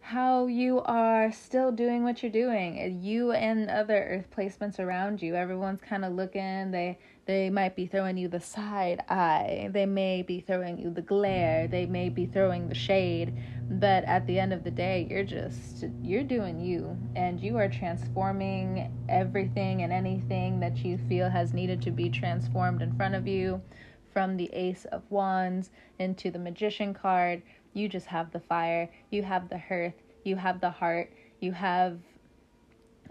how 0.00 0.46
you 0.46 0.80
are 0.82 1.32
still 1.32 1.72
doing 1.72 2.04
what 2.04 2.22
you're 2.22 2.30
doing. 2.30 3.02
You 3.02 3.32
and 3.32 3.70
other 3.70 3.96
earth 3.96 4.26
placements 4.36 4.78
around 4.78 5.22
you, 5.22 5.34
everyone's 5.34 5.80
kind 5.80 6.04
of 6.04 6.12
looking. 6.12 6.70
They 6.72 6.98
they 7.26 7.50
might 7.50 7.74
be 7.74 7.86
throwing 7.86 8.16
you 8.16 8.28
the 8.28 8.40
side 8.40 9.02
eye. 9.08 9.70
They 9.72 9.86
may 9.86 10.22
be 10.22 10.40
throwing 10.40 10.78
you 10.78 10.90
the 10.90 11.02
glare. 11.02 11.66
They 11.66 11.86
may 11.86 12.08
be 12.08 12.26
throwing 12.26 12.68
the 12.68 12.74
shade. 12.74 13.36
But 13.68 14.04
at 14.04 14.26
the 14.26 14.38
end 14.38 14.52
of 14.52 14.62
the 14.62 14.70
day, 14.70 15.06
you're 15.10 15.24
just 15.24 15.84
you're 16.02 16.22
doing 16.22 16.60
you 16.60 16.96
and 17.16 17.40
you 17.40 17.56
are 17.56 17.68
transforming 17.68 18.92
everything 19.08 19.82
and 19.82 19.92
anything 19.92 20.60
that 20.60 20.76
you 20.78 20.98
feel 21.08 21.30
has 21.30 21.54
needed 21.54 21.80
to 21.82 21.90
be 21.90 22.10
transformed 22.10 22.82
in 22.82 22.94
front 22.96 23.14
of 23.14 23.26
you 23.26 23.62
from 24.12 24.36
the 24.36 24.52
ace 24.52 24.84
of 24.86 25.02
wands 25.10 25.70
into 25.98 26.30
the 26.30 26.38
magician 26.38 26.94
card 26.94 27.42
you 27.74 27.88
just 27.88 28.06
have 28.06 28.30
the 28.30 28.40
fire, 28.40 28.88
you 29.10 29.22
have 29.22 29.48
the 29.48 29.58
hearth, 29.58 29.94
you 30.22 30.36
have 30.36 30.60
the 30.60 30.70
heart, 30.70 31.12
you 31.40 31.52
have 31.52 31.98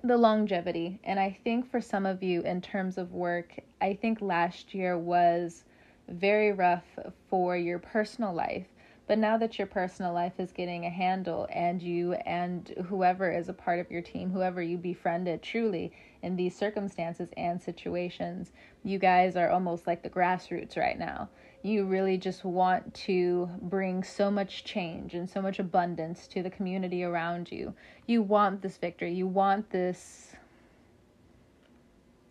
the 0.03 0.17
longevity. 0.17 0.99
And 1.05 1.19
I 1.19 1.37
think 1.43 1.69
for 1.71 1.79
some 1.79 2.05
of 2.05 2.21
you, 2.21 2.41
in 2.41 2.61
terms 2.61 2.97
of 2.97 3.13
work, 3.13 3.55
I 3.81 3.93
think 3.93 4.21
last 4.21 4.73
year 4.73 4.97
was 4.97 5.63
very 6.09 6.51
rough 6.51 6.83
for 7.29 7.55
your 7.55 7.79
personal 7.79 8.33
life. 8.33 8.67
But 9.07 9.17
now 9.17 9.37
that 9.37 9.57
your 9.57 9.67
personal 9.67 10.13
life 10.13 10.39
is 10.39 10.51
getting 10.51 10.85
a 10.85 10.89
handle 10.89 11.47
and 11.51 11.81
you 11.81 12.13
and 12.13 12.69
whoever 12.87 13.31
is 13.31 13.49
a 13.49 13.53
part 13.53 13.79
of 13.79 13.91
your 13.91 14.01
team, 14.01 14.31
whoever 14.31 14.61
you 14.61 14.77
befriended 14.77 15.41
truly 15.41 15.91
in 16.21 16.35
these 16.35 16.55
circumstances 16.55 17.29
and 17.35 17.61
situations, 17.61 18.51
you 18.83 18.99
guys 18.99 19.35
are 19.35 19.49
almost 19.49 19.87
like 19.87 20.03
the 20.03 20.09
grassroots 20.09 20.77
right 20.77 20.97
now 20.97 21.29
you 21.63 21.85
really 21.85 22.17
just 22.17 22.43
want 22.43 22.93
to 22.93 23.49
bring 23.61 24.03
so 24.03 24.29
much 24.29 24.65
change 24.65 25.13
and 25.13 25.29
so 25.29 25.41
much 25.41 25.59
abundance 25.59 26.27
to 26.27 26.43
the 26.43 26.49
community 26.49 27.03
around 27.03 27.49
you. 27.51 27.73
You 28.05 28.21
want 28.21 28.61
this 28.61 28.75
victory, 28.75 29.13
you 29.13 29.27
want 29.27 29.69
this 29.69 30.35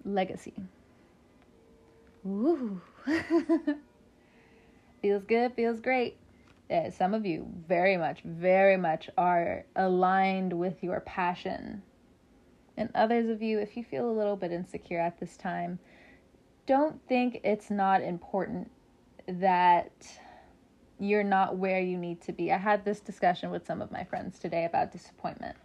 legacy. 0.05 0.52
Ooh. 2.26 2.79
feels 5.02 5.25
good, 5.25 5.55
feels 5.55 5.81
great. 5.81 6.19
Yeah, 6.71 6.90
some 6.90 7.12
of 7.12 7.26
you 7.26 7.47
very 7.69 7.97
much, 7.97 8.23
very 8.25 8.76
much 8.76 9.11
are 9.19 9.66
aligned 9.76 10.52
with 10.52 10.83
your 10.83 11.00
passion. 11.00 11.83
And 12.76 12.88
others 12.95 13.28
of 13.28 13.42
you, 13.42 13.59
if 13.59 13.76
you 13.76 13.85
feel 13.85 14.09
a 14.09 14.12
little 14.12 14.37
bit 14.37 14.52
insecure 14.52 14.99
at 14.99 15.21
this 15.21 15.37
time, 15.37 15.78
don't 16.66 17.07
think 17.09 17.40
it's 17.45 17.71
not 17.71 18.02
important 18.02 18.71
that 19.26 19.92
you're 20.99 21.25
not 21.25 21.57
where 21.57 21.81
you 21.81 21.99
need 21.99 22.23
to 22.23 22.33
be. 22.33 22.52
I 22.52 22.59
had 22.59 22.85
this 22.85 23.00
discussion 23.00 23.50
with 23.50 23.66
some 23.66 23.83
of 23.83 23.90
my 23.90 24.04
friends 24.04 24.38
today 24.38 24.64
about 24.64 24.92
disappointment. 24.92 25.57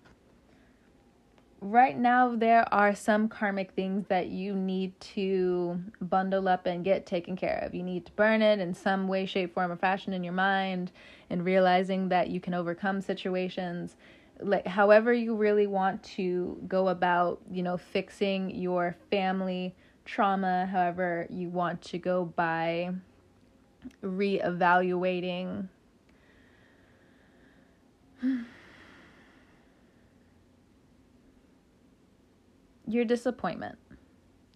Right 1.59 1.97
now, 1.97 2.35
there 2.35 2.71
are 2.71 2.93
some 2.93 3.27
karmic 3.27 3.71
things 3.71 4.05
that 4.09 4.27
you 4.27 4.55
need 4.55 4.99
to 4.99 5.79
bundle 5.99 6.47
up 6.47 6.67
and 6.67 6.85
get 6.85 7.07
taken 7.07 7.35
care 7.35 7.63
of. 7.63 7.73
You 7.73 7.81
need 7.81 8.05
to 8.05 8.11
burn 8.11 8.43
it 8.43 8.59
in 8.59 8.75
some 8.75 9.07
way, 9.07 9.25
shape, 9.25 9.55
form, 9.55 9.71
or 9.71 9.75
fashion 9.75 10.13
in 10.13 10.23
your 10.23 10.33
mind 10.33 10.91
and 11.31 11.43
realizing 11.43 12.09
that 12.09 12.29
you 12.29 12.39
can 12.39 12.53
overcome 12.53 13.01
situations. 13.01 13.95
Like, 14.39 14.67
however, 14.67 15.11
you 15.11 15.35
really 15.35 15.65
want 15.65 16.03
to 16.03 16.61
go 16.67 16.89
about, 16.89 17.41
you 17.51 17.63
know, 17.63 17.77
fixing 17.77 18.51
your 18.51 18.95
family 19.09 19.75
trauma, 20.05 20.67
however, 20.67 21.25
you 21.29 21.49
want 21.49 21.81
to 21.81 21.97
go 21.97 22.25
by 22.25 22.91
reevaluating 24.03 25.69
your 32.87 33.05
disappointment. 33.05 33.77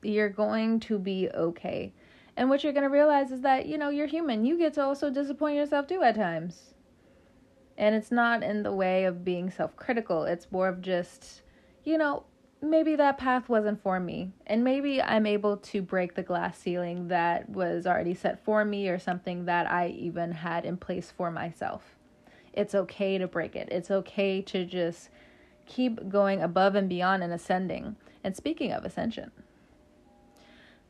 You're 0.01 0.29
going 0.29 0.79
to 0.81 0.97
be 0.97 1.29
okay. 1.33 1.93
And 2.37 2.49
what 2.49 2.63
you're 2.63 2.73
going 2.73 2.83
to 2.83 2.89
realize 2.89 3.31
is 3.31 3.41
that, 3.41 3.65
you 3.65 3.77
know, 3.77 3.89
you're 3.89 4.07
human. 4.07 4.45
You 4.45 4.57
get 4.57 4.73
to 4.75 4.83
also 4.83 5.09
disappoint 5.09 5.57
yourself 5.57 5.87
too 5.87 6.01
at 6.01 6.15
times. 6.15 6.73
And 7.77 7.93
it's 7.95 8.11
not 8.11 8.43
in 8.43 8.63
the 8.63 8.71
way 8.71 9.05
of 9.05 9.25
being 9.25 9.49
self 9.49 9.75
critical, 9.75 10.23
it's 10.23 10.51
more 10.51 10.67
of 10.67 10.81
just, 10.81 11.41
you 11.83 11.97
know, 11.97 12.23
maybe 12.61 12.95
that 12.95 13.17
path 13.17 13.49
wasn't 13.49 13.81
for 13.81 13.99
me. 13.99 14.31
And 14.47 14.63
maybe 14.63 15.01
I'm 15.01 15.25
able 15.25 15.57
to 15.57 15.81
break 15.81 16.15
the 16.15 16.23
glass 16.23 16.57
ceiling 16.57 17.07
that 17.07 17.49
was 17.49 17.87
already 17.87 18.13
set 18.13 18.43
for 18.43 18.63
me 18.63 18.87
or 18.87 18.99
something 18.99 19.45
that 19.45 19.69
I 19.69 19.87
even 19.87 20.31
had 20.31 20.65
in 20.65 20.77
place 20.77 21.11
for 21.15 21.31
myself. 21.31 21.97
It's 22.53 22.75
okay 22.75 23.17
to 23.17 23.27
break 23.27 23.55
it. 23.55 23.69
It's 23.71 23.89
okay 23.89 24.41
to 24.43 24.65
just 24.65 25.09
keep 25.65 26.09
going 26.09 26.41
above 26.41 26.75
and 26.75 26.89
beyond 26.89 27.23
and 27.23 27.33
ascending. 27.33 27.95
And 28.23 28.35
speaking 28.35 28.71
of 28.71 28.85
ascension, 28.85 29.31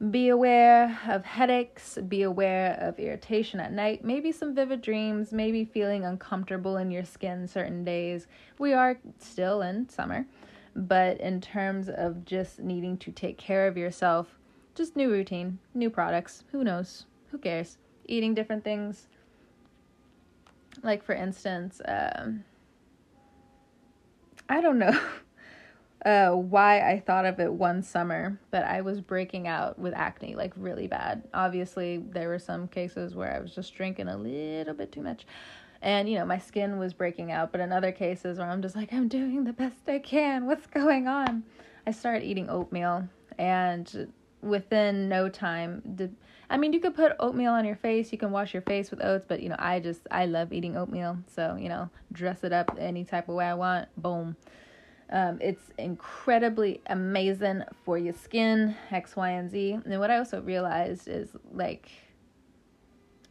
be 0.10 0.30
aware 0.30 1.00
of 1.08 1.24
headaches, 1.26 1.98
be 2.08 2.24
aware 2.24 2.78
of 2.82 3.00
irritation 3.00 3.60
at 3.60 3.72
night, 3.72 4.04
maybe 4.04 4.32
some 4.32 4.56
vivid 4.56 4.82
dreams, 4.82 5.32
maybe 5.32 5.63
feeling 5.63 6.04
uncomfortable 6.06 6.78
in 6.78 6.89
your 6.91 7.06
skin 7.06 7.48
certain 7.48 7.84
days. 7.84 8.28
We 8.58 8.74
are 8.74 8.98
still 9.20 9.62
in 9.62 9.88
summer 9.89 10.26
but 10.76 11.20
in 11.20 11.41
terms 11.41 11.89
of 11.89 12.26
just 12.26 12.60
needing 12.60 12.98
to 12.98 13.12
take 13.12 13.38
care 13.38 13.67
of 13.67 13.78
yourself, 13.78 14.38
just 14.76 14.96
new 14.96 15.12
routine, 15.12 15.60
new 15.74 15.89
products. 15.89 16.44
Who 16.52 16.63
knows? 16.63 17.06
Who 17.32 17.38
cares? 17.38 17.78
Eating 18.06 18.34
different 18.34 18.63
things. 18.63 19.08
Like, 20.84 21.04
for 21.04 21.13
instance, 21.13 21.82
um, 21.86 22.44
I 24.48 24.62
don't 24.62 24.80
know 24.80 24.98
uh, 26.06 26.32
why 26.32 26.80
I 26.80 27.00
thought 27.00 27.26
of 27.26 27.40
it 27.40 27.52
one 27.52 27.84
summer, 27.84 28.40
but 28.50 28.64
I 28.64 28.82
was 28.82 29.02
breaking 29.02 29.48
out 29.48 29.78
with 29.78 29.94
acne 29.94 30.36
like 30.36 30.54
really 30.56 30.88
bad. 30.88 31.24
Obviously, 31.34 31.98
there 31.98 32.30
were 32.30 32.40
some 32.40 32.68
cases 32.68 33.16
where 33.16 33.34
I 33.34 33.40
was 33.40 33.54
just 33.54 33.76
drinking 33.76 34.08
a 34.08 34.18
little 34.18 34.74
bit 34.74 34.92
too 34.92 35.02
much 35.02 35.26
and 35.82 36.08
you 36.10 36.18
know 36.18 36.26
my 36.26 36.38
skin 36.38 36.78
was 36.78 36.94
breaking 36.94 37.32
out 37.32 37.52
but 37.52 37.60
in 37.60 37.72
other 37.72 37.92
cases 37.92 38.38
where 38.38 38.48
i'm 38.48 38.62
just 38.62 38.76
like 38.76 38.94
i'm 38.94 39.08
doing 39.08 39.44
the 39.44 39.54
best 39.54 39.78
i 39.88 40.00
can. 40.00 40.46
What's 40.46 40.68
going 40.68 41.08
on? 41.08 41.44
I 41.88 41.92
started 41.92 42.24
eating 42.24 42.50
oatmeal 42.50 43.08
and 43.38 44.12
within 44.42 45.08
no 45.08 45.30
time 45.30 45.82
did 45.96 46.16
i 46.50 46.58
mean 46.58 46.74
you 46.74 46.80
could 46.80 46.96
put 46.96 47.14
oatmeal 47.20 47.54
on 47.54 47.64
your 47.64 47.76
face 47.76 48.12
you 48.12 48.18
can 48.18 48.32
wash 48.32 48.54
your 48.54 48.62
face 48.64 48.90
with 48.90 49.04
oats 49.04 49.26
but 49.28 49.42
you 49.42 49.50
know 49.50 49.56
i 49.60 49.80
just 49.80 50.02
i 50.10 50.26
love 50.26 50.52
eating 50.52 50.76
oatmeal 50.76 51.18
so 51.28 51.56
you 51.60 51.70
know 51.70 51.90
dress 52.12 52.44
it 52.44 52.52
up 52.52 52.76
any 52.80 53.04
type 53.04 53.30
of 53.30 53.36
way 53.36 53.46
i 53.46 53.54
want 53.54 53.88
boom 53.98 54.36
um, 55.12 55.38
it's 55.41 55.71
incredibly 55.78 56.82
amazing 56.88 57.63
for 57.84 57.97
your 57.97 58.13
skin 58.13 58.76
x 58.91 59.15
y 59.15 59.32
and 59.32 59.52
z 59.52 59.74
and 59.74 60.00
what 60.00 60.12
i 60.12 60.17
also 60.17 60.41
realized 60.41 61.08
is 61.08 61.30
like 61.54 61.91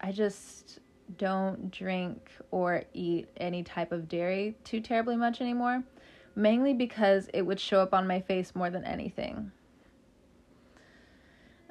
i 0.00 0.12
just 0.12 0.80
don't 1.16 1.70
drink 1.70 2.30
or 2.50 2.84
eat 2.92 3.28
any 3.36 3.62
type 3.62 3.92
of 3.92 4.08
dairy 4.08 4.56
too 4.64 4.80
terribly 4.80 5.16
much 5.16 5.40
anymore, 5.40 5.82
mainly 6.34 6.74
because 6.74 7.28
it 7.32 7.42
would 7.42 7.60
show 7.60 7.80
up 7.80 7.94
on 7.94 8.06
my 8.06 8.20
face 8.20 8.54
more 8.54 8.70
than 8.70 8.84
anything. 8.84 9.52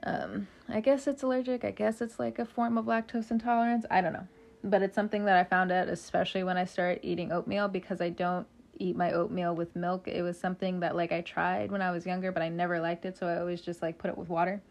Um, 0.03 0.47
I 0.67 0.79
guess 0.79 1.07
it's 1.07 1.23
allergic. 1.23 1.65
I 1.65 1.71
guess 1.71 2.01
it's 2.01 2.19
like 2.19 2.39
a 2.39 2.45
form 2.45 2.77
of 2.77 2.85
lactose 2.85 3.31
intolerance. 3.31 3.85
I 3.91 4.01
don't 4.01 4.13
know. 4.13 4.27
But 4.63 4.81
it's 4.81 4.95
something 4.95 5.25
that 5.25 5.37
I 5.37 5.43
found 5.43 5.71
out, 5.71 5.87
especially 5.87 6.43
when 6.43 6.57
I 6.57 6.65
started 6.65 6.99
eating 7.03 7.31
oatmeal, 7.31 7.67
because 7.67 8.01
I 8.01 8.09
don't 8.09 8.47
eat 8.79 8.95
my 8.95 9.11
oatmeal 9.11 9.55
with 9.55 9.75
milk. 9.75 10.07
It 10.07 10.21
was 10.21 10.39
something 10.39 10.79
that 10.79 10.95
like 10.95 11.11
I 11.11 11.21
tried 11.21 11.71
when 11.71 11.81
I 11.81 11.91
was 11.91 12.05
younger, 12.05 12.31
but 12.31 12.41
I 12.41 12.49
never 12.49 12.79
liked 12.79 13.05
it, 13.05 13.17
so 13.17 13.27
I 13.27 13.39
always 13.39 13.61
just 13.61 13.81
like 13.81 13.97
put 13.97 14.09
it 14.09 14.17
with 14.17 14.29
water. 14.29 14.61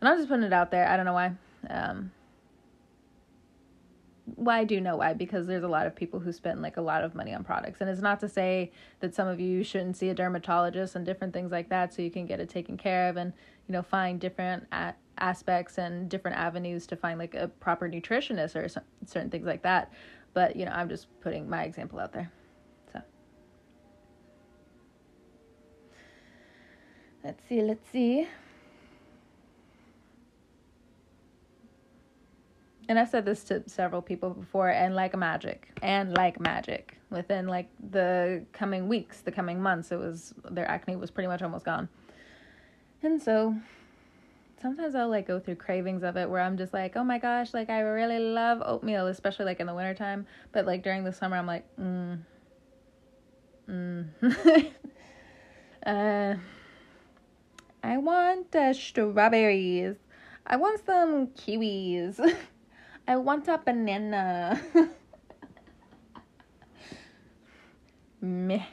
And 0.00 0.08
I'm 0.08 0.16
just 0.16 0.28
putting 0.28 0.44
it 0.44 0.52
out 0.52 0.70
there. 0.70 0.88
I 0.88 0.96
don't 0.96 1.06
know 1.06 1.12
why. 1.12 1.32
Um, 1.70 2.10
well, 4.36 4.56
I 4.56 4.64
do 4.64 4.80
know 4.80 4.96
why 4.96 5.12
because 5.12 5.46
there's 5.46 5.64
a 5.64 5.68
lot 5.68 5.86
of 5.86 5.94
people 5.94 6.18
who 6.18 6.32
spend 6.32 6.62
like 6.62 6.78
a 6.78 6.82
lot 6.82 7.04
of 7.04 7.14
money 7.14 7.34
on 7.34 7.44
products, 7.44 7.80
and 7.80 7.90
it's 7.90 8.00
not 8.00 8.20
to 8.20 8.28
say 8.28 8.72
that 9.00 9.14
some 9.14 9.28
of 9.28 9.38
you 9.38 9.62
shouldn't 9.62 9.96
see 9.96 10.08
a 10.08 10.14
dermatologist 10.14 10.96
and 10.96 11.04
different 11.04 11.32
things 11.34 11.52
like 11.52 11.68
that, 11.68 11.92
so 11.92 12.02
you 12.02 12.10
can 12.10 12.26
get 12.26 12.40
it 12.40 12.48
taken 12.48 12.76
care 12.76 13.08
of 13.08 13.16
and 13.16 13.32
you 13.68 13.72
know 13.72 13.82
find 13.82 14.20
different 14.20 14.66
a- 14.72 14.94
aspects 15.18 15.78
and 15.78 16.08
different 16.08 16.36
avenues 16.36 16.86
to 16.86 16.96
find 16.96 17.18
like 17.18 17.34
a 17.34 17.48
proper 17.48 17.88
nutritionist 17.88 18.56
or 18.56 18.66
certain 19.06 19.30
things 19.30 19.46
like 19.46 19.62
that. 19.62 19.92
But 20.32 20.56
you 20.56 20.64
know, 20.64 20.72
I'm 20.72 20.88
just 20.88 21.06
putting 21.20 21.48
my 21.48 21.64
example 21.64 22.00
out 22.00 22.12
there. 22.12 22.32
Let's 27.24 27.42
see, 27.48 27.62
let's 27.62 27.90
see. 27.90 28.28
and 32.88 32.98
I've 32.98 33.08
said 33.08 33.24
this 33.24 33.44
to 33.44 33.62
several 33.68 34.02
people 34.02 34.30
before, 34.30 34.68
and 34.68 34.94
like 34.94 35.16
magic, 35.16 35.70
and 35.82 36.14
like 36.16 36.38
magic, 36.38 36.98
within 37.10 37.46
like 37.46 37.68
the 37.90 38.44
coming 38.52 38.88
weeks, 38.88 39.20
the 39.20 39.32
coming 39.32 39.60
months, 39.60 39.90
it 39.90 39.98
was 39.98 40.34
their 40.50 40.68
acne 40.70 40.96
was 40.96 41.10
pretty 41.10 41.28
much 41.28 41.42
almost 41.42 41.64
gone. 41.64 41.88
And 43.02 43.22
so 43.22 43.54
sometimes 44.60 44.94
I'll 44.94 45.08
like 45.08 45.26
go 45.26 45.40
through 45.40 45.56
cravings 45.56 46.02
of 46.02 46.16
it 46.16 46.28
where 46.28 46.40
I'm 46.40 46.56
just 46.58 46.74
like, 46.74 46.96
oh 46.96 47.04
my 47.04 47.18
gosh, 47.18 47.54
like 47.54 47.70
I 47.70 47.80
really 47.80 48.18
love 48.18 48.62
oatmeal, 48.64 49.06
especially 49.06 49.46
like 49.46 49.60
in 49.60 49.66
the 49.66 49.74
wintertime. 49.74 50.26
But 50.52 50.66
like 50.66 50.82
during 50.82 51.04
the 51.04 51.12
summer, 51.12 51.36
I'm 51.36 51.46
like, 51.46 51.64
mm, 51.78 52.18
Mm. 53.68 54.08
uh, 55.86 56.34
I 57.84 57.98
want 57.98 58.56
uh, 58.56 58.72
strawberries. 58.72 59.96
I 60.46 60.56
want 60.56 60.80
some 60.86 61.26
kiwis. 61.26 62.18
I 63.08 63.16
want 63.16 63.46
a 63.46 63.58
banana. 63.58 64.58
Meh. 68.22 68.64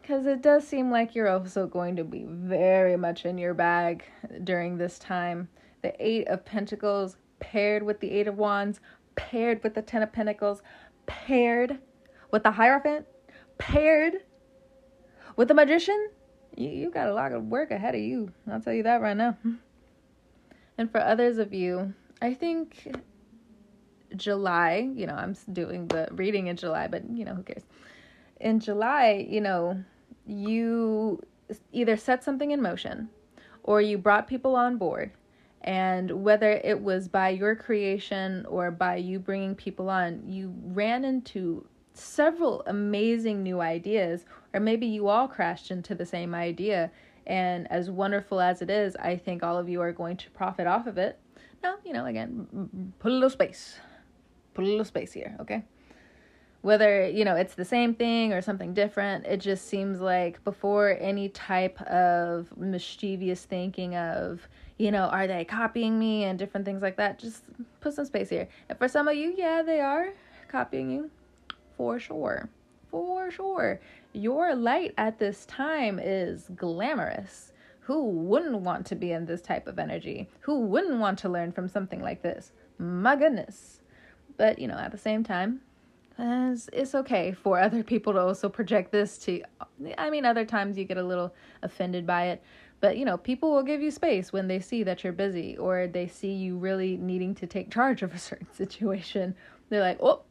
Because 0.00 0.26
it 0.26 0.42
does 0.42 0.66
seem 0.66 0.90
like 0.90 1.14
you're 1.14 1.28
also 1.28 1.68
going 1.68 1.94
to 1.94 2.02
be 2.02 2.24
very 2.26 2.96
much 2.96 3.24
in 3.24 3.38
your 3.38 3.54
bag 3.54 4.02
during 4.42 4.76
this 4.76 4.98
time. 4.98 5.48
The 5.82 5.94
Eight 6.04 6.26
of 6.26 6.44
Pentacles 6.44 7.18
paired 7.38 7.84
with 7.84 8.00
the 8.00 8.10
Eight 8.10 8.26
of 8.26 8.36
Wands, 8.36 8.80
paired 9.14 9.62
with 9.62 9.74
the 9.74 9.82
Ten 9.82 10.02
of 10.02 10.12
Pentacles, 10.12 10.60
paired 11.06 11.78
with 12.32 12.42
the 12.42 12.50
Hierophant, 12.50 13.06
paired 13.58 14.24
with 15.36 15.48
the 15.48 15.54
Magician. 15.54 16.10
You, 16.56 16.68
you 16.68 16.90
got 16.90 17.08
a 17.08 17.14
lot 17.14 17.32
of 17.32 17.44
work 17.44 17.70
ahead 17.70 17.94
of 17.94 18.00
you. 18.00 18.32
I'll 18.50 18.60
tell 18.60 18.74
you 18.74 18.82
that 18.82 19.00
right 19.00 19.16
now. 19.16 19.36
And 20.78 20.90
for 20.90 21.00
others 21.00 21.38
of 21.38 21.52
you, 21.52 21.94
I 22.20 22.34
think 22.34 22.94
July, 24.16 24.90
you 24.94 25.06
know, 25.06 25.14
I'm 25.14 25.36
doing 25.52 25.86
the 25.88 26.08
reading 26.12 26.46
in 26.48 26.56
July, 26.56 26.88
but 26.88 27.02
you 27.10 27.24
know, 27.24 27.34
who 27.34 27.42
cares? 27.42 27.64
In 28.40 28.60
July, 28.60 29.26
you 29.28 29.40
know, 29.40 29.82
you 30.26 31.20
either 31.72 31.96
set 31.96 32.24
something 32.24 32.50
in 32.50 32.60
motion 32.60 33.08
or 33.62 33.80
you 33.80 33.98
brought 33.98 34.26
people 34.26 34.56
on 34.56 34.76
board. 34.76 35.12
And 35.62 36.24
whether 36.24 36.50
it 36.50 36.80
was 36.80 37.06
by 37.06 37.28
your 37.28 37.54
creation 37.54 38.44
or 38.46 38.72
by 38.72 38.96
you 38.96 39.20
bringing 39.20 39.54
people 39.54 39.88
on, 39.88 40.22
you 40.26 40.52
ran 40.64 41.04
into 41.04 41.64
several 41.94 42.64
amazing 42.66 43.42
new 43.42 43.60
ideas, 43.60 44.24
or 44.54 44.60
maybe 44.60 44.86
you 44.86 45.08
all 45.08 45.28
crashed 45.28 45.70
into 45.70 45.94
the 45.94 46.06
same 46.06 46.34
idea. 46.34 46.90
And 47.26 47.70
as 47.70 47.90
wonderful 47.90 48.40
as 48.40 48.62
it 48.62 48.70
is, 48.70 48.96
I 48.96 49.16
think 49.16 49.42
all 49.42 49.58
of 49.58 49.68
you 49.68 49.80
are 49.80 49.92
going 49.92 50.16
to 50.18 50.30
profit 50.30 50.66
off 50.66 50.86
of 50.86 50.98
it. 50.98 51.18
Now, 51.62 51.76
you 51.84 51.92
know, 51.92 52.06
again, 52.06 52.92
put 52.98 53.12
a 53.12 53.14
little 53.14 53.30
space. 53.30 53.78
Put 54.54 54.64
a 54.64 54.68
little 54.68 54.84
space 54.84 55.12
here, 55.12 55.36
okay? 55.40 55.64
whether 56.62 57.08
you 57.08 57.24
know 57.24 57.34
it's 57.34 57.54
the 57.54 57.64
same 57.64 57.92
thing 57.94 58.32
or 58.32 58.40
something 58.40 58.72
different 58.72 59.26
it 59.26 59.38
just 59.38 59.68
seems 59.68 60.00
like 60.00 60.42
before 60.44 60.96
any 61.00 61.28
type 61.28 61.80
of 61.82 62.46
mischievous 62.56 63.44
thinking 63.44 63.94
of 63.96 64.48
you 64.78 64.90
know 64.90 65.04
are 65.04 65.26
they 65.26 65.44
copying 65.44 65.98
me 65.98 66.24
and 66.24 66.38
different 66.38 66.64
things 66.64 66.80
like 66.80 66.96
that 66.96 67.18
just 67.18 67.42
put 67.80 67.92
some 67.92 68.04
space 68.04 68.30
here 68.30 68.48
and 68.68 68.78
for 68.78 68.88
some 68.88 69.06
of 69.08 69.14
you 69.14 69.34
yeah 69.36 69.60
they 69.60 69.80
are 69.80 70.10
copying 70.48 70.90
you 70.90 71.10
for 71.76 71.98
sure 71.98 72.48
for 72.90 73.30
sure 73.30 73.80
your 74.12 74.54
light 74.54 74.94
at 74.98 75.18
this 75.18 75.46
time 75.46 75.98
is 76.02 76.48
glamorous. 76.54 77.52
Who 77.80 78.04
wouldn't 78.04 78.60
want 78.60 78.86
to 78.86 78.94
be 78.94 79.12
in 79.12 79.26
this 79.26 79.42
type 79.42 79.66
of 79.66 79.78
energy? 79.78 80.28
Who 80.40 80.60
wouldn't 80.60 81.00
want 81.00 81.18
to 81.20 81.28
learn 81.28 81.52
from 81.52 81.68
something 81.68 82.00
like 82.00 82.22
this? 82.22 82.52
My 82.78 83.16
goodness. 83.16 83.80
But 84.36 84.58
you 84.58 84.68
know 84.68 84.78
at 84.78 84.92
the 84.92 84.98
same 84.98 85.24
time 85.24 85.60
as 86.18 86.68
it's 86.72 86.94
okay 86.94 87.32
for 87.32 87.58
other 87.58 87.82
people 87.82 88.12
to 88.12 88.20
also 88.20 88.48
project 88.48 88.92
this 88.92 89.18
to 89.18 89.42
I 89.96 90.10
mean 90.10 90.24
other 90.24 90.44
times 90.44 90.76
you 90.76 90.84
get 90.84 90.98
a 90.98 91.02
little 91.02 91.34
offended 91.62 92.06
by 92.06 92.26
it. 92.26 92.42
But 92.80 92.96
you 92.96 93.04
know 93.04 93.16
people 93.16 93.52
will 93.52 93.62
give 93.62 93.80
you 93.80 93.90
space 93.90 94.32
when 94.32 94.48
they 94.48 94.60
see 94.60 94.82
that 94.84 95.02
you're 95.02 95.12
busy 95.12 95.56
or 95.56 95.86
they 95.86 96.06
see 96.06 96.32
you 96.32 96.56
really 96.58 96.96
needing 96.96 97.34
to 97.36 97.46
take 97.46 97.70
charge 97.70 98.02
of 98.02 98.14
a 98.14 98.18
certain 98.18 98.50
situation. 98.54 99.34
They're 99.68 99.80
like 99.80 99.98
oh 100.00 100.22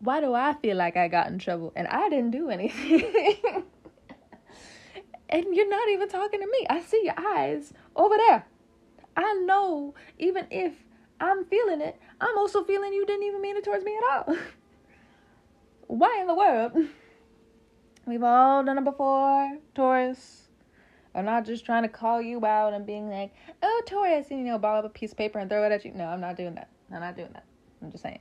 why 0.00 0.20
do 0.20 0.34
I 0.34 0.54
feel 0.54 0.76
like 0.76 0.96
I 0.96 1.08
got 1.08 1.28
in 1.28 1.38
trouble 1.38 1.72
and 1.76 1.86
I 1.88 2.08
didn't 2.08 2.32
do 2.32 2.50
anything 2.50 3.04
and 5.28 5.46
you're 5.52 5.68
not 5.68 5.88
even 5.88 6.08
talking 6.08 6.40
to 6.40 6.46
me 6.46 6.66
I 6.68 6.80
see 6.80 7.02
your 7.04 7.14
eyes 7.18 7.72
over 7.94 8.16
there 8.16 8.46
I 9.16 9.34
know 9.44 9.94
even 10.18 10.46
if 10.50 10.72
I'm 11.20 11.44
feeling 11.44 11.80
it. 11.82 12.00
I'm 12.20 12.36
also 12.38 12.64
feeling 12.64 12.92
you 12.92 13.04
didn't 13.04 13.26
even 13.26 13.42
mean 13.42 13.56
it 13.56 13.64
towards 13.64 13.84
me 13.84 13.96
at 13.96 14.26
all. 14.26 14.36
Why 15.86 16.18
in 16.20 16.26
the 16.26 16.34
world? 16.34 16.72
We've 18.06 18.22
all 18.22 18.64
done 18.64 18.78
it 18.78 18.84
before, 18.84 19.58
Taurus. 19.74 20.48
I'm 21.14 21.24
not 21.24 21.44
just 21.44 21.66
trying 21.66 21.82
to 21.82 21.88
call 21.88 22.22
you 22.22 22.44
out 22.46 22.72
and 22.72 22.86
being 22.86 23.10
like, 23.10 23.34
oh, 23.62 23.82
Taurus, 23.86 24.30
and 24.30 24.40
you 24.40 24.46
know, 24.46 24.58
ball 24.58 24.78
up 24.78 24.84
a 24.84 24.88
piece 24.88 25.12
of 25.12 25.18
paper 25.18 25.38
and 25.38 25.50
throw 25.50 25.64
it 25.64 25.72
at 25.72 25.84
you. 25.84 25.92
No, 25.92 26.06
I'm 26.06 26.20
not 26.20 26.36
doing 26.36 26.54
that. 26.54 26.70
I'm 26.92 27.00
not 27.00 27.16
doing 27.16 27.30
that. 27.34 27.44
I'm 27.82 27.90
just 27.90 28.02
saying. 28.02 28.20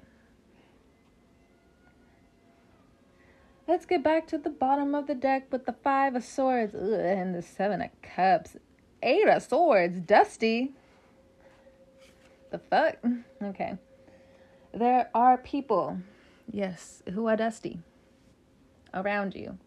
Let's 3.69 3.85
get 3.85 4.03
back 4.03 4.25
to 4.29 4.39
the 4.39 4.49
bottom 4.49 4.95
of 4.95 5.05
the 5.05 5.13
deck 5.13 5.51
with 5.51 5.67
the 5.67 5.73
Five 5.73 6.15
of 6.15 6.23
Swords 6.23 6.73
Ugh, 6.73 6.91
and 6.91 7.35
the 7.35 7.43
Seven 7.43 7.83
of 7.83 7.91
Cups. 8.01 8.57
Eight 9.03 9.27
of 9.27 9.43
Swords, 9.43 9.99
Dusty. 9.99 10.73
The 12.49 12.57
fuck? 12.57 12.95
Okay. 13.39 13.77
There 14.73 15.11
are 15.13 15.37
people, 15.37 15.99
yes, 16.51 17.03
who 17.13 17.27
are 17.27 17.35
dusty 17.35 17.77
around 18.91 19.35
you. 19.35 19.59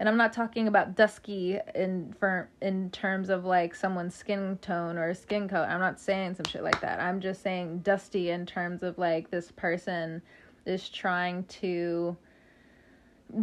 And 0.00 0.08
I'm 0.08 0.16
not 0.16 0.32
talking 0.32 0.66
about 0.66 0.96
dusky 0.96 1.58
in 1.74 2.14
for 2.18 2.48
in 2.62 2.88
terms 2.88 3.28
of 3.28 3.44
like 3.44 3.74
someone's 3.74 4.14
skin 4.14 4.56
tone 4.62 4.96
or 4.96 5.12
skin 5.12 5.48
color. 5.48 5.66
I'm 5.66 5.80
not 5.80 6.00
saying 6.00 6.36
some 6.36 6.46
shit 6.46 6.64
like 6.64 6.80
that. 6.80 6.98
I'm 6.98 7.20
just 7.20 7.42
saying 7.42 7.80
dusty 7.80 8.30
in 8.30 8.46
terms 8.46 8.82
of 8.82 8.96
like 8.96 9.30
this 9.30 9.50
person 9.50 10.22
is 10.64 10.88
trying 10.88 11.44
to 11.44 12.16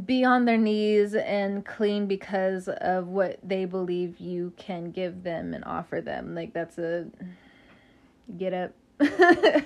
be 0.05 0.23
on 0.23 0.45
their 0.45 0.57
knees 0.57 1.13
and 1.13 1.65
clean 1.65 2.07
because 2.07 2.67
of 2.67 3.07
what 3.07 3.37
they 3.43 3.65
believe 3.65 4.19
you 4.19 4.53
can 4.57 4.91
give 4.91 5.23
them 5.23 5.53
and 5.53 5.63
offer 5.65 6.01
them. 6.01 6.33
Like 6.33 6.53
that's 6.53 6.77
a 6.77 7.07
get 8.37 8.53
up. 8.53 8.71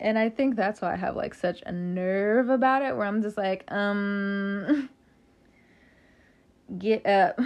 and 0.00 0.18
I 0.18 0.28
think 0.28 0.56
that's 0.56 0.80
why 0.80 0.92
I 0.92 0.96
have 0.96 1.16
like 1.16 1.34
such 1.34 1.62
a 1.64 1.72
nerve 1.72 2.50
about 2.50 2.82
it 2.82 2.96
where 2.96 3.06
I'm 3.06 3.22
just 3.22 3.36
like, 3.36 3.64
um 3.72 4.90
get 6.78 7.06
up. 7.06 7.40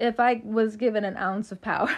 if 0.00 0.18
I 0.18 0.42
was 0.44 0.76
given 0.76 1.04
an 1.04 1.16
ounce 1.16 1.52
of 1.52 1.60
power. 1.60 1.94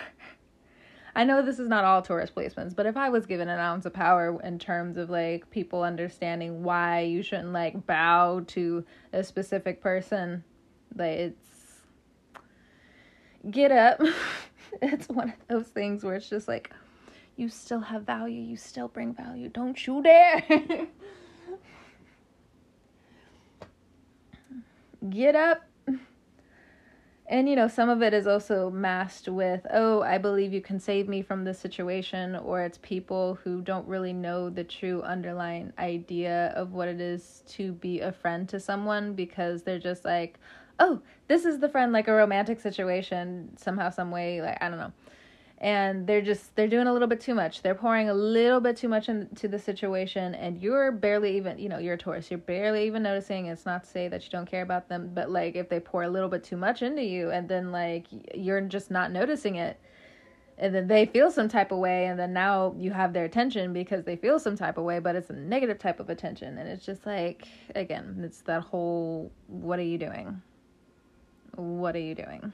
I 1.16 1.24
know 1.24 1.40
this 1.40 1.59
is 1.59 1.66
not 1.66 1.85
all 1.85 2.02
Taurus 2.02 2.31
placements, 2.31 2.76
but 2.76 2.85
if 2.85 2.94
I 2.94 3.09
was 3.09 3.24
given 3.24 3.48
an 3.48 3.59
ounce 3.59 3.87
of 3.87 3.94
power 3.94 4.38
in 4.44 4.59
terms 4.59 4.98
of 4.98 5.09
like 5.09 5.48
people 5.50 5.83
understanding 5.83 6.62
why 6.62 7.00
you 7.00 7.22
shouldn't 7.22 7.55
like 7.55 7.87
bow 7.87 8.40
to 8.48 8.85
a 9.14 9.24
specific 9.24 9.81
person, 9.81 10.44
like 10.94 11.18
it's 11.18 11.81
get 13.50 13.72
up. 13.72 13.98
it's 14.83 15.09
one 15.09 15.31
of 15.31 15.37
those 15.48 15.68
things 15.68 16.05
where 16.05 16.16
it's 16.16 16.29
just 16.29 16.48
like, 16.48 16.70
you 17.37 17.48
still 17.48 17.81
have 17.81 18.02
value, 18.02 18.42
you 18.42 18.59
still 18.59 18.88
bring 18.88 19.14
value. 19.14 19.48
Don't 19.48 19.87
you 19.87 20.02
dare. 20.02 20.44
Get 25.11 25.35
up. 25.35 25.65
And 27.28 27.48
you 27.48 27.56
know, 27.56 27.66
some 27.66 27.88
of 27.88 28.02
it 28.02 28.14
is 28.14 28.28
also 28.28 28.70
masked 28.70 29.26
with, 29.26 29.66
oh, 29.72 30.02
I 30.02 30.16
believe 30.16 30.52
you 30.52 30.60
can 30.60 30.78
save 30.78 31.08
me 31.08 31.22
from 31.22 31.42
this 31.42 31.58
situation, 31.58 32.36
or 32.36 32.62
it's 32.62 32.78
people 32.78 33.38
who 33.42 33.62
don't 33.62 33.86
really 33.88 34.12
know 34.12 34.48
the 34.48 34.62
true 34.62 35.02
underlying 35.02 35.72
idea 35.76 36.52
of 36.54 36.72
what 36.72 36.86
it 36.86 37.00
is 37.00 37.42
to 37.48 37.72
be 37.72 38.00
a 38.00 38.12
friend 38.12 38.48
to 38.50 38.60
someone 38.60 39.14
because 39.14 39.64
they're 39.64 39.80
just 39.80 40.04
like, 40.04 40.38
oh, 40.78 41.00
this 41.26 41.44
is 41.44 41.58
the 41.58 41.68
friend, 41.68 41.92
like 41.92 42.06
a 42.06 42.12
romantic 42.12 42.60
situation, 42.60 43.50
somehow, 43.56 43.90
some 43.90 44.12
way, 44.12 44.40
like, 44.40 44.58
I 44.60 44.68
don't 44.68 44.78
know. 44.78 44.92
And 45.59 46.07
they're 46.07 46.21
just, 46.21 46.55
they're 46.55 46.69
doing 46.69 46.87
a 46.87 46.92
little 46.92 47.09
bit 47.09 47.21
too 47.21 47.35
much. 47.35 47.62
They're 47.62 47.75
pouring 47.75 48.11
a 48.11 48.14
little 48.14 48.61
bit 48.61 48.77
too 48.77 48.88
much 48.88 49.09
into 49.09 49.49
the 49.49 49.59
situation, 49.59 50.35
and 50.35 50.61
you're 50.61 50.92
barely 50.92 51.35
even, 51.38 51.59
you 51.59 51.71
know, 51.71 51.79
you're 51.79 51.95
a 51.95 51.99
Taurus, 51.99 52.31
you're 52.31 52.38
barely 52.38 52.87
even 52.87 53.03
noticing. 53.03 53.47
It's 53.47 53.64
not 53.64 53.85
to 53.85 53.88
say 53.88 54.09
that 54.09 54.23
you 54.23 54.31
don't 54.31 54.45
care 54.45 54.62
about 54.62 54.90
them, 54.90 55.12
but 55.14 55.31
like 55.31 55.57
if 55.57 55.71
they 55.71 55.81
pour 55.81 56.03
a 56.03 56.11
little 56.11 56.29
bit 56.29 56.45
too 56.45 56.59
much 56.59 56.83
into 56.83 57.03
you, 57.03 57.31
and 57.31 57.49
then 57.49 57.73
like 57.73 58.07
you're 58.35 58.61
just 58.61 58.90
not 58.90 59.12
noticing 59.12 59.57
it, 59.57 59.81
and 60.59 60.75
then 60.75 60.88
they 60.88 61.07
feel 61.07 61.31
some 61.31 61.49
type 61.49 61.71
of 61.71 61.79
way 61.79 62.07
and 62.07 62.19
then 62.19 62.33
now 62.33 62.75
you 62.79 62.90
have 62.90 63.12
their 63.12 63.27
attention 63.27 63.75
because 63.75 64.05
they 64.05 64.16
feel 64.16 64.38
some 64.38 64.57
type 64.57 64.79
of 64.79 64.85
way 64.85 64.99
but 64.99 65.14
it's 65.14 65.29
a 65.29 65.35
negative 65.35 65.79
type 65.79 66.01
of 66.01 66.09
attention 66.09 66.57
and 66.57 66.66
it's 66.66 66.87
just 66.87 67.05
like 67.05 67.47
again 67.75 68.19
it's 68.25 68.40
that 68.40 68.62
whole 68.62 69.31
what 69.49 69.79
are 69.79 69.83
you 69.83 69.99
doing 69.99 70.40
what 71.57 71.97
are 71.97 72.01
you 72.01 72.14
doing? 72.14 72.53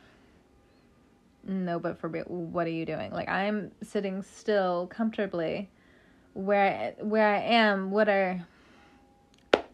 No, 1.44 1.78
but 1.78 1.98
for 1.98 2.08
what 2.08 2.66
are 2.66 2.70
you 2.70 2.86
doing? 2.86 3.10
Like 3.12 3.28
I'm 3.28 3.72
sitting 3.82 4.22
still 4.22 4.86
comfortably 4.86 5.70
where 6.34 6.94
where 7.00 7.34
I 7.34 7.40
am. 7.40 7.90
What 7.90 8.08
are 8.08 8.46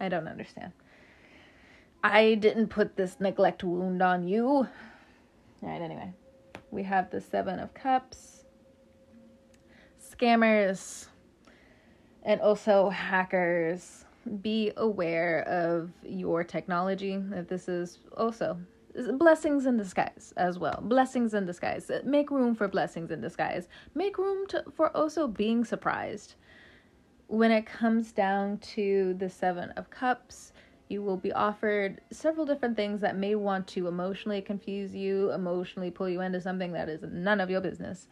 I 0.01 0.09
don't 0.09 0.29
understand. 0.29 0.73
I 2.03 2.35
didn't 2.35 2.69
put 2.69 2.97
this 2.97 3.19
neglect 3.21 3.65
wound 3.65 4.03
on 4.03 4.27
you. 4.27 4.47
All 4.47 4.69
right, 5.63 5.81
anyway. 5.81 6.13
We 6.71 6.85
have 6.85 7.11
the 7.11 7.21
7 7.21 7.59
of 7.59 7.75
cups. 7.75 8.45
Scammers. 10.01 11.09
And 12.23 12.41
also, 12.41 12.91
hackers, 12.91 14.05
be 14.43 14.73
aware 14.77 15.43
of 15.49 15.91
your 16.05 16.45
technology. 16.45 17.17
That 17.17 17.49
this 17.49 17.69
is 17.69 17.99
also 18.17 18.59
blessings 19.19 19.67
in 19.67 19.77
disguise 19.77 20.33
as 20.37 20.59
well. 20.59 20.81
Blessings 20.83 21.35
in 21.35 21.47
disguise. 21.47 21.89
Uh, 21.91 22.01
make 22.05 22.31
room 22.31 22.55
for 22.55 22.69
blessings 22.69 23.11
in 23.11 23.21
disguise. 23.21 23.69
Make 23.95 24.19
room 24.19 24.47
to, 24.49 24.65
for 24.75 24.97
also 24.97 25.29
being 25.29 25.65
surprised. 25.65 26.35
When 27.29 27.51
it 27.51 27.67
comes 27.67 28.13
down 28.13 28.59
to 28.59 29.15
the 29.19 29.29
Seven 29.29 29.71
of 29.73 29.91
Cups, 29.91 30.53
you 30.89 31.03
will 31.03 31.19
be 31.19 31.33
offered 31.33 32.01
several 32.11 32.47
different 32.47 32.77
things 32.77 33.01
that 33.03 33.17
may 33.17 33.35
want 33.35 33.67
to 33.69 33.87
emotionally 33.87 34.41
confuse 34.41 34.95
you, 34.95 35.31
emotionally 35.33 35.91
pull 35.91 36.09
you 36.09 36.23
into 36.23 36.41
something 36.41 36.73
that 36.73 36.89
is 36.89 37.03
none 37.03 37.41
of 37.41 37.51
your 37.51 37.61
business. 37.61 38.09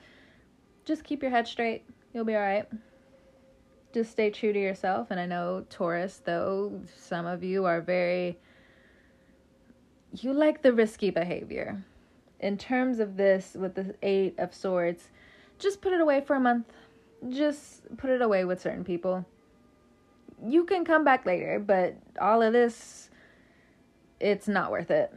Just 0.84 1.02
keep 1.02 1.22
your 1.22 1.30
head 1.30 1.48
straight. 1.48 1.84
You'll 2.12 2.26
be 2.26 2.36
all 2.36 2.42
right. 2.42 2.68
Just 3.94 4.10
stay 4.10 4.30
true 4.30 4.52
to 4.52 4.60
yourself. 4.60 5.10
And 5.10 5.18
I 5.18 5.24
know, 5.24 5.64
Taurus, 5.70 6.20
though, 6.24 6.80
some 6.96 7.26
of 7.26 7.42
you 7.42 7.64
are 7.64 7.80
very. 7.80 8.38
You 10.12 10.32
like 10.32 10.62
the 10.62 10.72
risky 10.72 11.10
behavior. 11.10 11.84
In 12.40 12.58
terms 12.58 13.00
of 13.00 13.16
this, 13.16 13.56
with 13.58 13.74
the 13.74 13.94
Eight 14.02 14.38
of 14.38 14.54
Swords, 14.54 15.10
just 15.58 15.80
put 15.80 15.92
it 15.92 16.00
away 16.00 16.20
for 16.20 16.36
a 16.36 16.40
month. 16.40 16.72
Just 17.28 17.96
put 17.96 18.10
it 18.10 18.20
away 18.20 18.44
with 18.44 18.60
certain 18.60 18.84
people 18.84 19.24
you 20.44 20.64
can 20.64 20.84
come 20.84 21.04
back 21.04 21.26
later, 21.26 21.58
but 21.58 21.96
all 22.20 22.42
of 22.42 22.52
this, 22.52 23.10
it's 24.20 24.48
not 24.48 24.70
worth 24.70 24.90
it. 24.90 25.12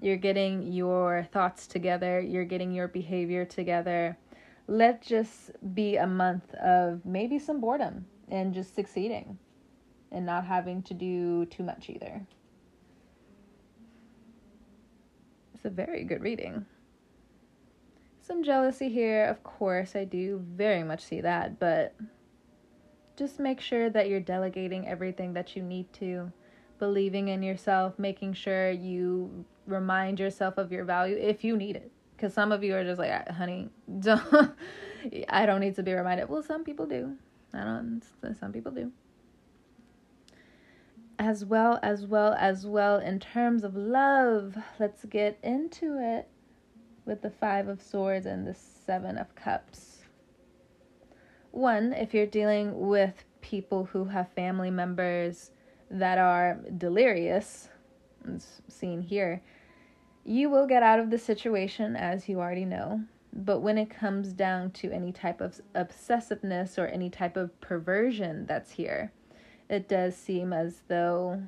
You're 0.00 0.16
getting 0.16 0.72
your 0.72 1.26
thoughts 1.32 1.66
together, 1.66 2.20
you're 2.20 2.44
getting 2.44 2.72
your 2.72 2.88
behavior 2.88 3.44
together. 3.44 4.16
Let 4.68 5.02
just 5.02 5.50
be 5.74 5.96
a 5.96 6.06
month 6.06 6.54
of 6.54 7.04
maybe 7.04 7.38
some 7.38 7.60
boredom 7.60 8.06
and 8.28 8.54
just 8.54 8.74
succeeding 8.74 9.38
and 10.12 10.26
not 10.26 10.44
having 10.44 10.82
to 10.82 10.94
do 10.94 11.46
too 11.46 11.62
much 11.62 11.88
either. 11.90 12.22
It's 15.58 15.64
a 15.64 15.70
very 15.70 16.04
good 16.04 16.22
reading. 16.22 16.66
Some 18.20 18.44
jealousy 18.44 18.88
here, 18.88 19.24
of 19.24 19.42
course, 19.42 19.96
I 19.96 20.04
do 20.04 20.40
very 20.54 20.84
much 20.84 21.04
see 21.04 21.20
that, 21.20 21.58
but 21.58 21.96
just 23.16 23.40
make 23.40 23.60
sure 23.60 23.90
that 23.90 24.08
you're 24.08 24.20
delegating 24.20 24.86
everything 24.86 25.32
that 25.32 25.56
you 25.56 25.64
need 25.64 25.92
to, 25.94 26.30
believing 26.78 27.26
in 27.26 27.42
yourself, 27.42 27.98
making 27.98 28.34
sure 28.34 28.70
you 28.70 29.44
remind 29.66 30.20
yourself 30.20 30.58
of 30.58 30.70
your 30.70 30.84
value 30.84 31.16
if 31.16 31.42
you 31.42 31.56
need 31.56 31.74
it. 31.74 31.90
Because 32.14 32.32
some 32.32 32.52
of 32.52 32.62
you 32.62 32.76
are 32.76 32.84
just 32.84 33.00
like, 33.00 33.28
honey, 33.28 33.68
don't, 33.98 34.54
I 35.28 35.44
don't 35.44 35.58
need 35.58 35.74
to 35.74 35.82
be 35.82 35.92
reminded. 35.92 36.28
Well, 36.28 36.44
some 36.44 36.62
people 36.62 36.86
do. 36.86 37.16
I 37.52 37.64
don't, 37.64 38.02
some 38.38 38.52
people 38.52 38.70
do. 38.70 38.92
As 41.18 41.44
well, 41.44 41.80
as 41.82 42.06
well, 42.06 42.34
as 42.38 42.66
well, 42.66 42.98
in 42.98 43.18
terms 43.18 43.64
of 43.64 43.74
love, 43.74 44.56
let's 44.78 45.04
get 45.04 45.38
into 45.42 45.98
it 45.98 46.28
with 47.04 47.22
the 47.22 47.30
Five 47.30 47.68
of 47.68 47.82
Swords 47.82 48.26
and 48.26 48.46
the 48.46 48.54
Seven 48.54 49.18
of 49.18 49.34
Cups 49.34 49.98
one, 51.58 51.92
if 51.92 52.14
you're 52.14 52.26
dealing 52.26 52.88
with 52.88 53.24
people 53.40 53.84
who 53.84 54.04
have 54.04 54.30
family 54.32 54.70
members 54.70 55.50
that 55.90 56.18
are 56.18 56.58
delirious, 56.76 57.68
as 58.32 58.62
seen 58.68 59.02
here, 59.02 59.42
you 60.24 60.50
will 60.50 60.66
get 60.66 60.82
out 60.82 61.00
of 61.00 61.10
the 61.10 61.18
situation 61.18 61.96
as 61.96 62.28
you 62.28 62.38
already 62.38 62.64
know. 62.64 63.02
But 63.32 63.60
when 63.60 63.78
it 63.78 63.90
comes 63.90 64.32
down 64.32 64.72
to 64.72 64.90
any 64.90 65.12
type 65.12 65.40
of 65.40 65.60
obsessiveness 65.74 66.78
or 66.78 66.86
any 66.86 67.10
type 67.10 67.36
of 67.36 67.58
perversion 67.60 68.46
that's 68.46 68.72
here, 68.72 69.12
it 69.68 69.88
does 69.88 70.16
seem 70.16 70.52
as 70.52 70.82
though 70.88 71.42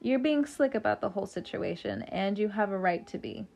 you're 0.00 0.18
being 0.18 0.44
slick 0.44 0.74
about 0.74 1.00
the 1.00 1.10
whole 1.10 1.26
situation 1.26 2.02
and 2.02 2.38
you 2.38 2.48
have 2.48 2.70
a 2.70 2.78
right 2.78 3.06
to 3.06 3.18
be. 3.18 3.46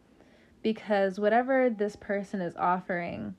Because 0.63 1.19
whatever 1.19 1.71
this 1.71 1.97
person 1.97 2.41
is 2.41 2.57
offering, 2.57 3.35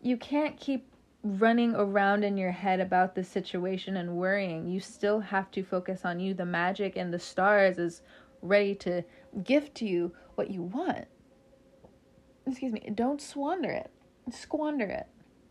you 0.00 0.16
can't 0.16 0.58
keep 0.58 0.86
running 1.22 1.74
around 1.74 2.24
in 2.24 2.36
your 2.36 2.50
head 2.50 2.80
about 2.80 3.14
the 3.14 3.22
situation 3.22 3.96
and 3.96 4.16
worrying. 4.16 4.66
You 4.66 4.80
still 4.80 5.20
have 5.20 5.50
to 5.52 5.62
focus 5.62 6.04
on 6.04 6.18
you. 6.18 6.34
The 6.34 6.44
magic 6.44 6.96
and 6.96 7.12
the 7.12 7.18
stars 7.18 7.78
is 7.78 8.02
ready 8.40 8.74
to 8.76 9.04
gift 9.44 9.80
you 9.80 10.12
what 10.34 10.50
you 10.50 10.62
want. 10.62 11.06
Excuse 12.46 12.72
me. 12.72 12.80
Don't 12.94 13.20
squander 13.20 13.70
it. 13.70 13.90
Squander 14.32 14.86
it. 14.86 15.06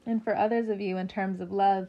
And 0.05 0.23
for 0.23 0.35
others 0.35 0.67
of 0.69 0.81
you, 0.81 0.97
in 0.97 1.07
terms 1.07 1.39
of 1.39 1.51
love, 1.51 1.87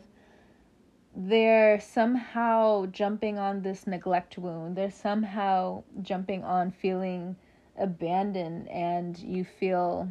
they're 1.14 1.80
somehow 1.80 2.86
jumping 2.86 3.38
on 3.38 3.62
this 3.62 3.86
neglect 3.86 4.38
wound. 4.38 4.76
They're 4.76 4.90
somehow 4.90 5.84
jumping 6.00 6.44
on 6.44 6.70
feeling 6.70 7.36
abandoned, 7.78 8.68
and 8.68 9.18
you 9.18 9.44
feel 9.44 10.08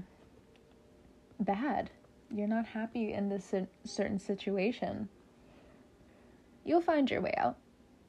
bad 1.40 1.90
you're 2.34 2.48
not 2.48 2.66
happy 2.66 3.14
in 3.14 3.30
this 3.30 3.54
certain 3.84 4.20
situation, 4.20 5.10
you'll 6.64 6.82
find 6.82 7.10
your 7.10 7.22
way 7.22 7.34
out 7.38 7.58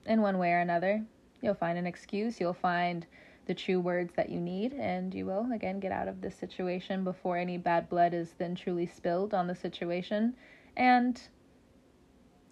in 0.07 0.23
one 0.23 0.39
way 0.39 0.53
or 0.53 0.61
another. 0.61 1.05
You'll 1.41 1.55
find 1.55 1.77
an 1.77 1.87
excuse, 1.87 2.41
you'll 2.41 2.53
find 2.53 3.07
the 3.47 3.55
true 3.55 3.81
words 3.81 4.13
that 4.15 4.29
you 4.29 4.41
need, 4.41 4.75
and 4.75 5.13
you 5.13 5.27
will 5.27 5.51
again 5.53 5.81
get 5.81 5.91
out 5.91 6.07
of 6.07 6.21
this 6.21 6.37
situation 6.37 7.03
before 7.03 7.37
any 7.37 7.59
bad 7.59 7.89
blood 7.89 8.15
is 8.15 8.35
then 8.39 8.55
truly 8.55 8.87
spilled 8.87 9.35
on 9.35 9.49
the 9.49 9.55
situation. 9.55 10.35
And 10.77 11.21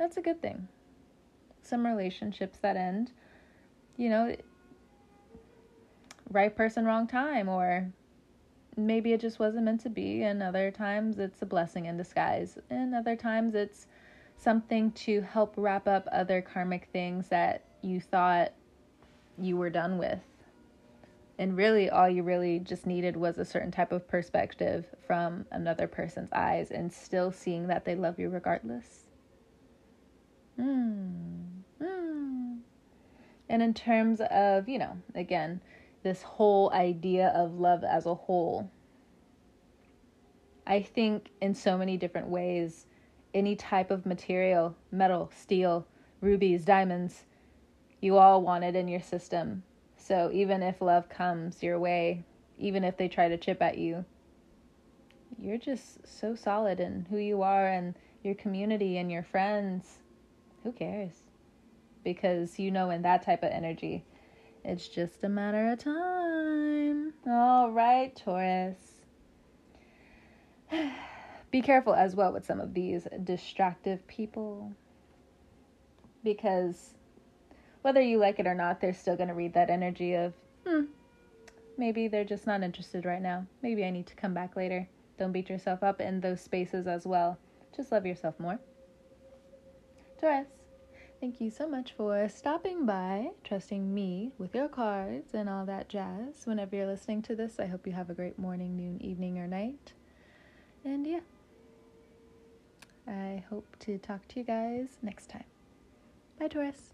that's 0.00 0.16
a 0.16 0.22
good 0.22 0.40
thing. 0.40 0.66
Some 1.62 1.86
relationships 1.86 2.58
that 2.62 2.74
end, 2.74 3.12
you 3.98 4.08
know, 4.08 4.34
right 6.30 6.56
person, 6.56 6.86
wrong 6.86 7.06
time, 7.06 7.50
or 7.50 7.92
maybe 8.78 9.12
it 9.12 9.20
just 9.20 9.38
wasn't 9.38 9.66
meant 9.66 9.82
to 9.82 9.90
be, 9.90 10.22
and 10.22 10.42
other 10.42 10.70
times 10.70 11.18
it's 11.18 11.42
a 11.42 11.46
blessing 11.46 11.84
in 11.84 11.98
disguise, 11.98 12.58
and 12.70 12.94
other 12.94 13.14
times 13.14 13.54
it's 13.54 13.86
something 14.38 14.90
to 14.92 15.20
help 15.20 15.52
wrap 15.58 15.86
up 15.86 16.08
other 16.10 16.40
karmic 16.40 16.88
things 16.94 17.28
that 17.28 17.62
you 17.82 18.00
thought 18.00 18.52
you 19.38 19.58
were 19.58 19.68
done 19.68 19.98
with. 19.98 20.20
And 21.38 21.58
really, 21.58 21.90
all 21.90 22.08
you 22.08 22.22
really 22.22 22.58
just 22.58 22.86
needed 22.86 23.18
was 23.18 23.36
a 23.36 23.44
certain 23.44 23.70
type 23.70 23.92
of 23.92 24.08
perspective 24.08 24.86
from 25.06 25.44
another 25.50 25.86
person's 25.86 26.30
eyes 26.32 26.70
and 26.70 26.90
still 26.90 27.30
seeing 27.30 27.66
that 27.66 27.84
they 27.84 27.94
love 27.94 28.18
you 28.18 28.30
regardless. 28.30 29.09
Hmm. 30.60 31.62
Hmm. 31.82 32.56
And 33.48 33.62
in 33.62 33.72
terms 33.72 34.20
of, 34.20 34.68
you 34.68 34.78
know, 34.78 34.98
again, 35.14 35.62
this 36.02 36.22
whole 36.22 36.70
idea 36.72 37.28
of 37.28 37.58
love 37.58 37.82
as 37.82 38.04
a 38.04 38.14
whole. 38.14 38.70
I 40.66 40.82
think 40.82 41.30
in 41.40 41.54
so 41.54 41.78
many 41.78 41.96
different 41.96 42.28
ways, 42.28 42.86
any 43.32 43.56
type 43.56 43.90
of 43.90 44.04
material, 44.04 44.76
metal, 44.92 45.30
steel, 45.34 45.86
rubies, 46.20 46.66
diamonds, 46.66 47.24
you 48.02 48.18
all 48.18 48.42
want 48.42 48.64
it 48.64 48.76
in 48.76 48.86
your 48.86 49.00
system. 49.00 49.62
So 49.96 50.30
even 50.32 50.62
if 50.62 50.82
love 50.82 51.08
comes 51.08 51.62
your 51.62 51.78
way, 51.78 52.24
even 52.58 52.84
if 52.84 52.98
they 52.98 53.08
try 53.08 53.28
to 53.28 53.38
chip 53.38 53.62
at 53.62 53.78
you, 53.78 54.04
you're 55.38 55.58
just 55.58 56.06
so 56.06 56.34
solid 56.34 56.80
in 56.80 57.06
who 57.08 57.16
you 57.16 57.40
are 57.40 57.66
and 57.66 57.94
your 58.22 58.34
community 58.34 58.98
and 58.98 59.10
your 59.10 59.22
friends. 59.22 60.00
Who 60.64 60.72
cares? 60.72 61.22
Because 62.04 62.58
you 62.58 62.70
know, 62.70 62.90
in 62.90 63.02
that 63.02 63.22
type 63.22 63.42
of 63.42 63.50
energy, 63.50 64.04
it's 64.64 64.88
just 64.88 65.24
a 65.24 65.28
matter 65.28 65.72
of 65.72 65.78
time. 65.78 67.14
All 67.26 67.70
right, 67.70 68.14
Taurus. 68.14 68.76
Be 71.50 71.62
careful 71.62 71.94
as 71.94 72.14
well 72.14 72.32
with 72.32 72.44
some 72.44 72.60
of 72.60 72.74
these 72.74 73.08
distractive 73.24 74.06
people. 74.06 74.72
Because 76.22 76.94
whether 77.82 78.02
you 78.02 78.18
like 78.18 78.38
it 78.38 78.46
or 78.46 78.54
not, 78.54 78.80
they're 78.80 78.92
still 78.92 79.16
going 79.16 79.28
to 79.28 79.34
read 79.34 79.54
that 79.54 79.70
energy 79.70 80.14
of, 80.14 80.34
hmm, 80.66 80.82
maybe 81.78 82.08
they're 82.08 82.24
just 82.24 82.46
not 82.46 82.62
interested 82.62 83.04
right 83.04 83.22
now. 83.22 83.46
Maybe 83.62 83.84
I 83.84 83.90
need 83.90 84.06
to 84.08 84.14
come 84.14 84.34
back 84.34 84.54
later. 84.56 84.86
Don't 85.18 85.32
beat 85.32 85.48
yourself 85.48 85.82
up 85.82 86.00
in 86.00 86.20
those 86.20 86.40
spaces 86.40 86.86
as 86.86 87.06
well. 87.06 87.38
Just 87.74 87.90
love 87.90 88.06
yourself 88.06 88.38
more. 88.38 88.58
Taurus. 90.20 90.48
Thank 91.18 91.40
you 91.40 91.50
so 91.50 91.66
much 91.66 91.92
for 91.92 92.28
stopping 92.28 92.84
by, 92.84 93.30
trusting 93.42 93.94
me 93.94 94.32
with 94.36 94.54
your 94.54 94.68
cards 94.68 95.32
and 95.32 95.48
all 95.48 95.64
that 95.64 95.88
jazz. 95.88 96.42
Whenever 96.44 96.76
you're 96.76 96.86
listening 96.86 97.22
to 97.22 97.34
this, 97.34 97.58
I 97.58 97.66
hope 97.66 97.86
you 97.86 97.94
have 97.94 98.10
a 98.10 98.14
great 98.14 98.38
morning, 98.38 98.76
noon, 98.76 99.00
evening, 99.02 99.38
or 99.38 99.46
night. 99.46 99.94
And 100.84 101.06
yeah, 101.06 101.20
I 103.06 103.44
hope 103.48 103.76
to 103.80 103.96
talk 103.96 104.28
to 104.28 104.40
you 104.40 104.44
guys 104.44 104.98
next 105.02 105.30
time. 105.30 105.44
Bye, 106.38 106.48
Taurus. 106.48 106.92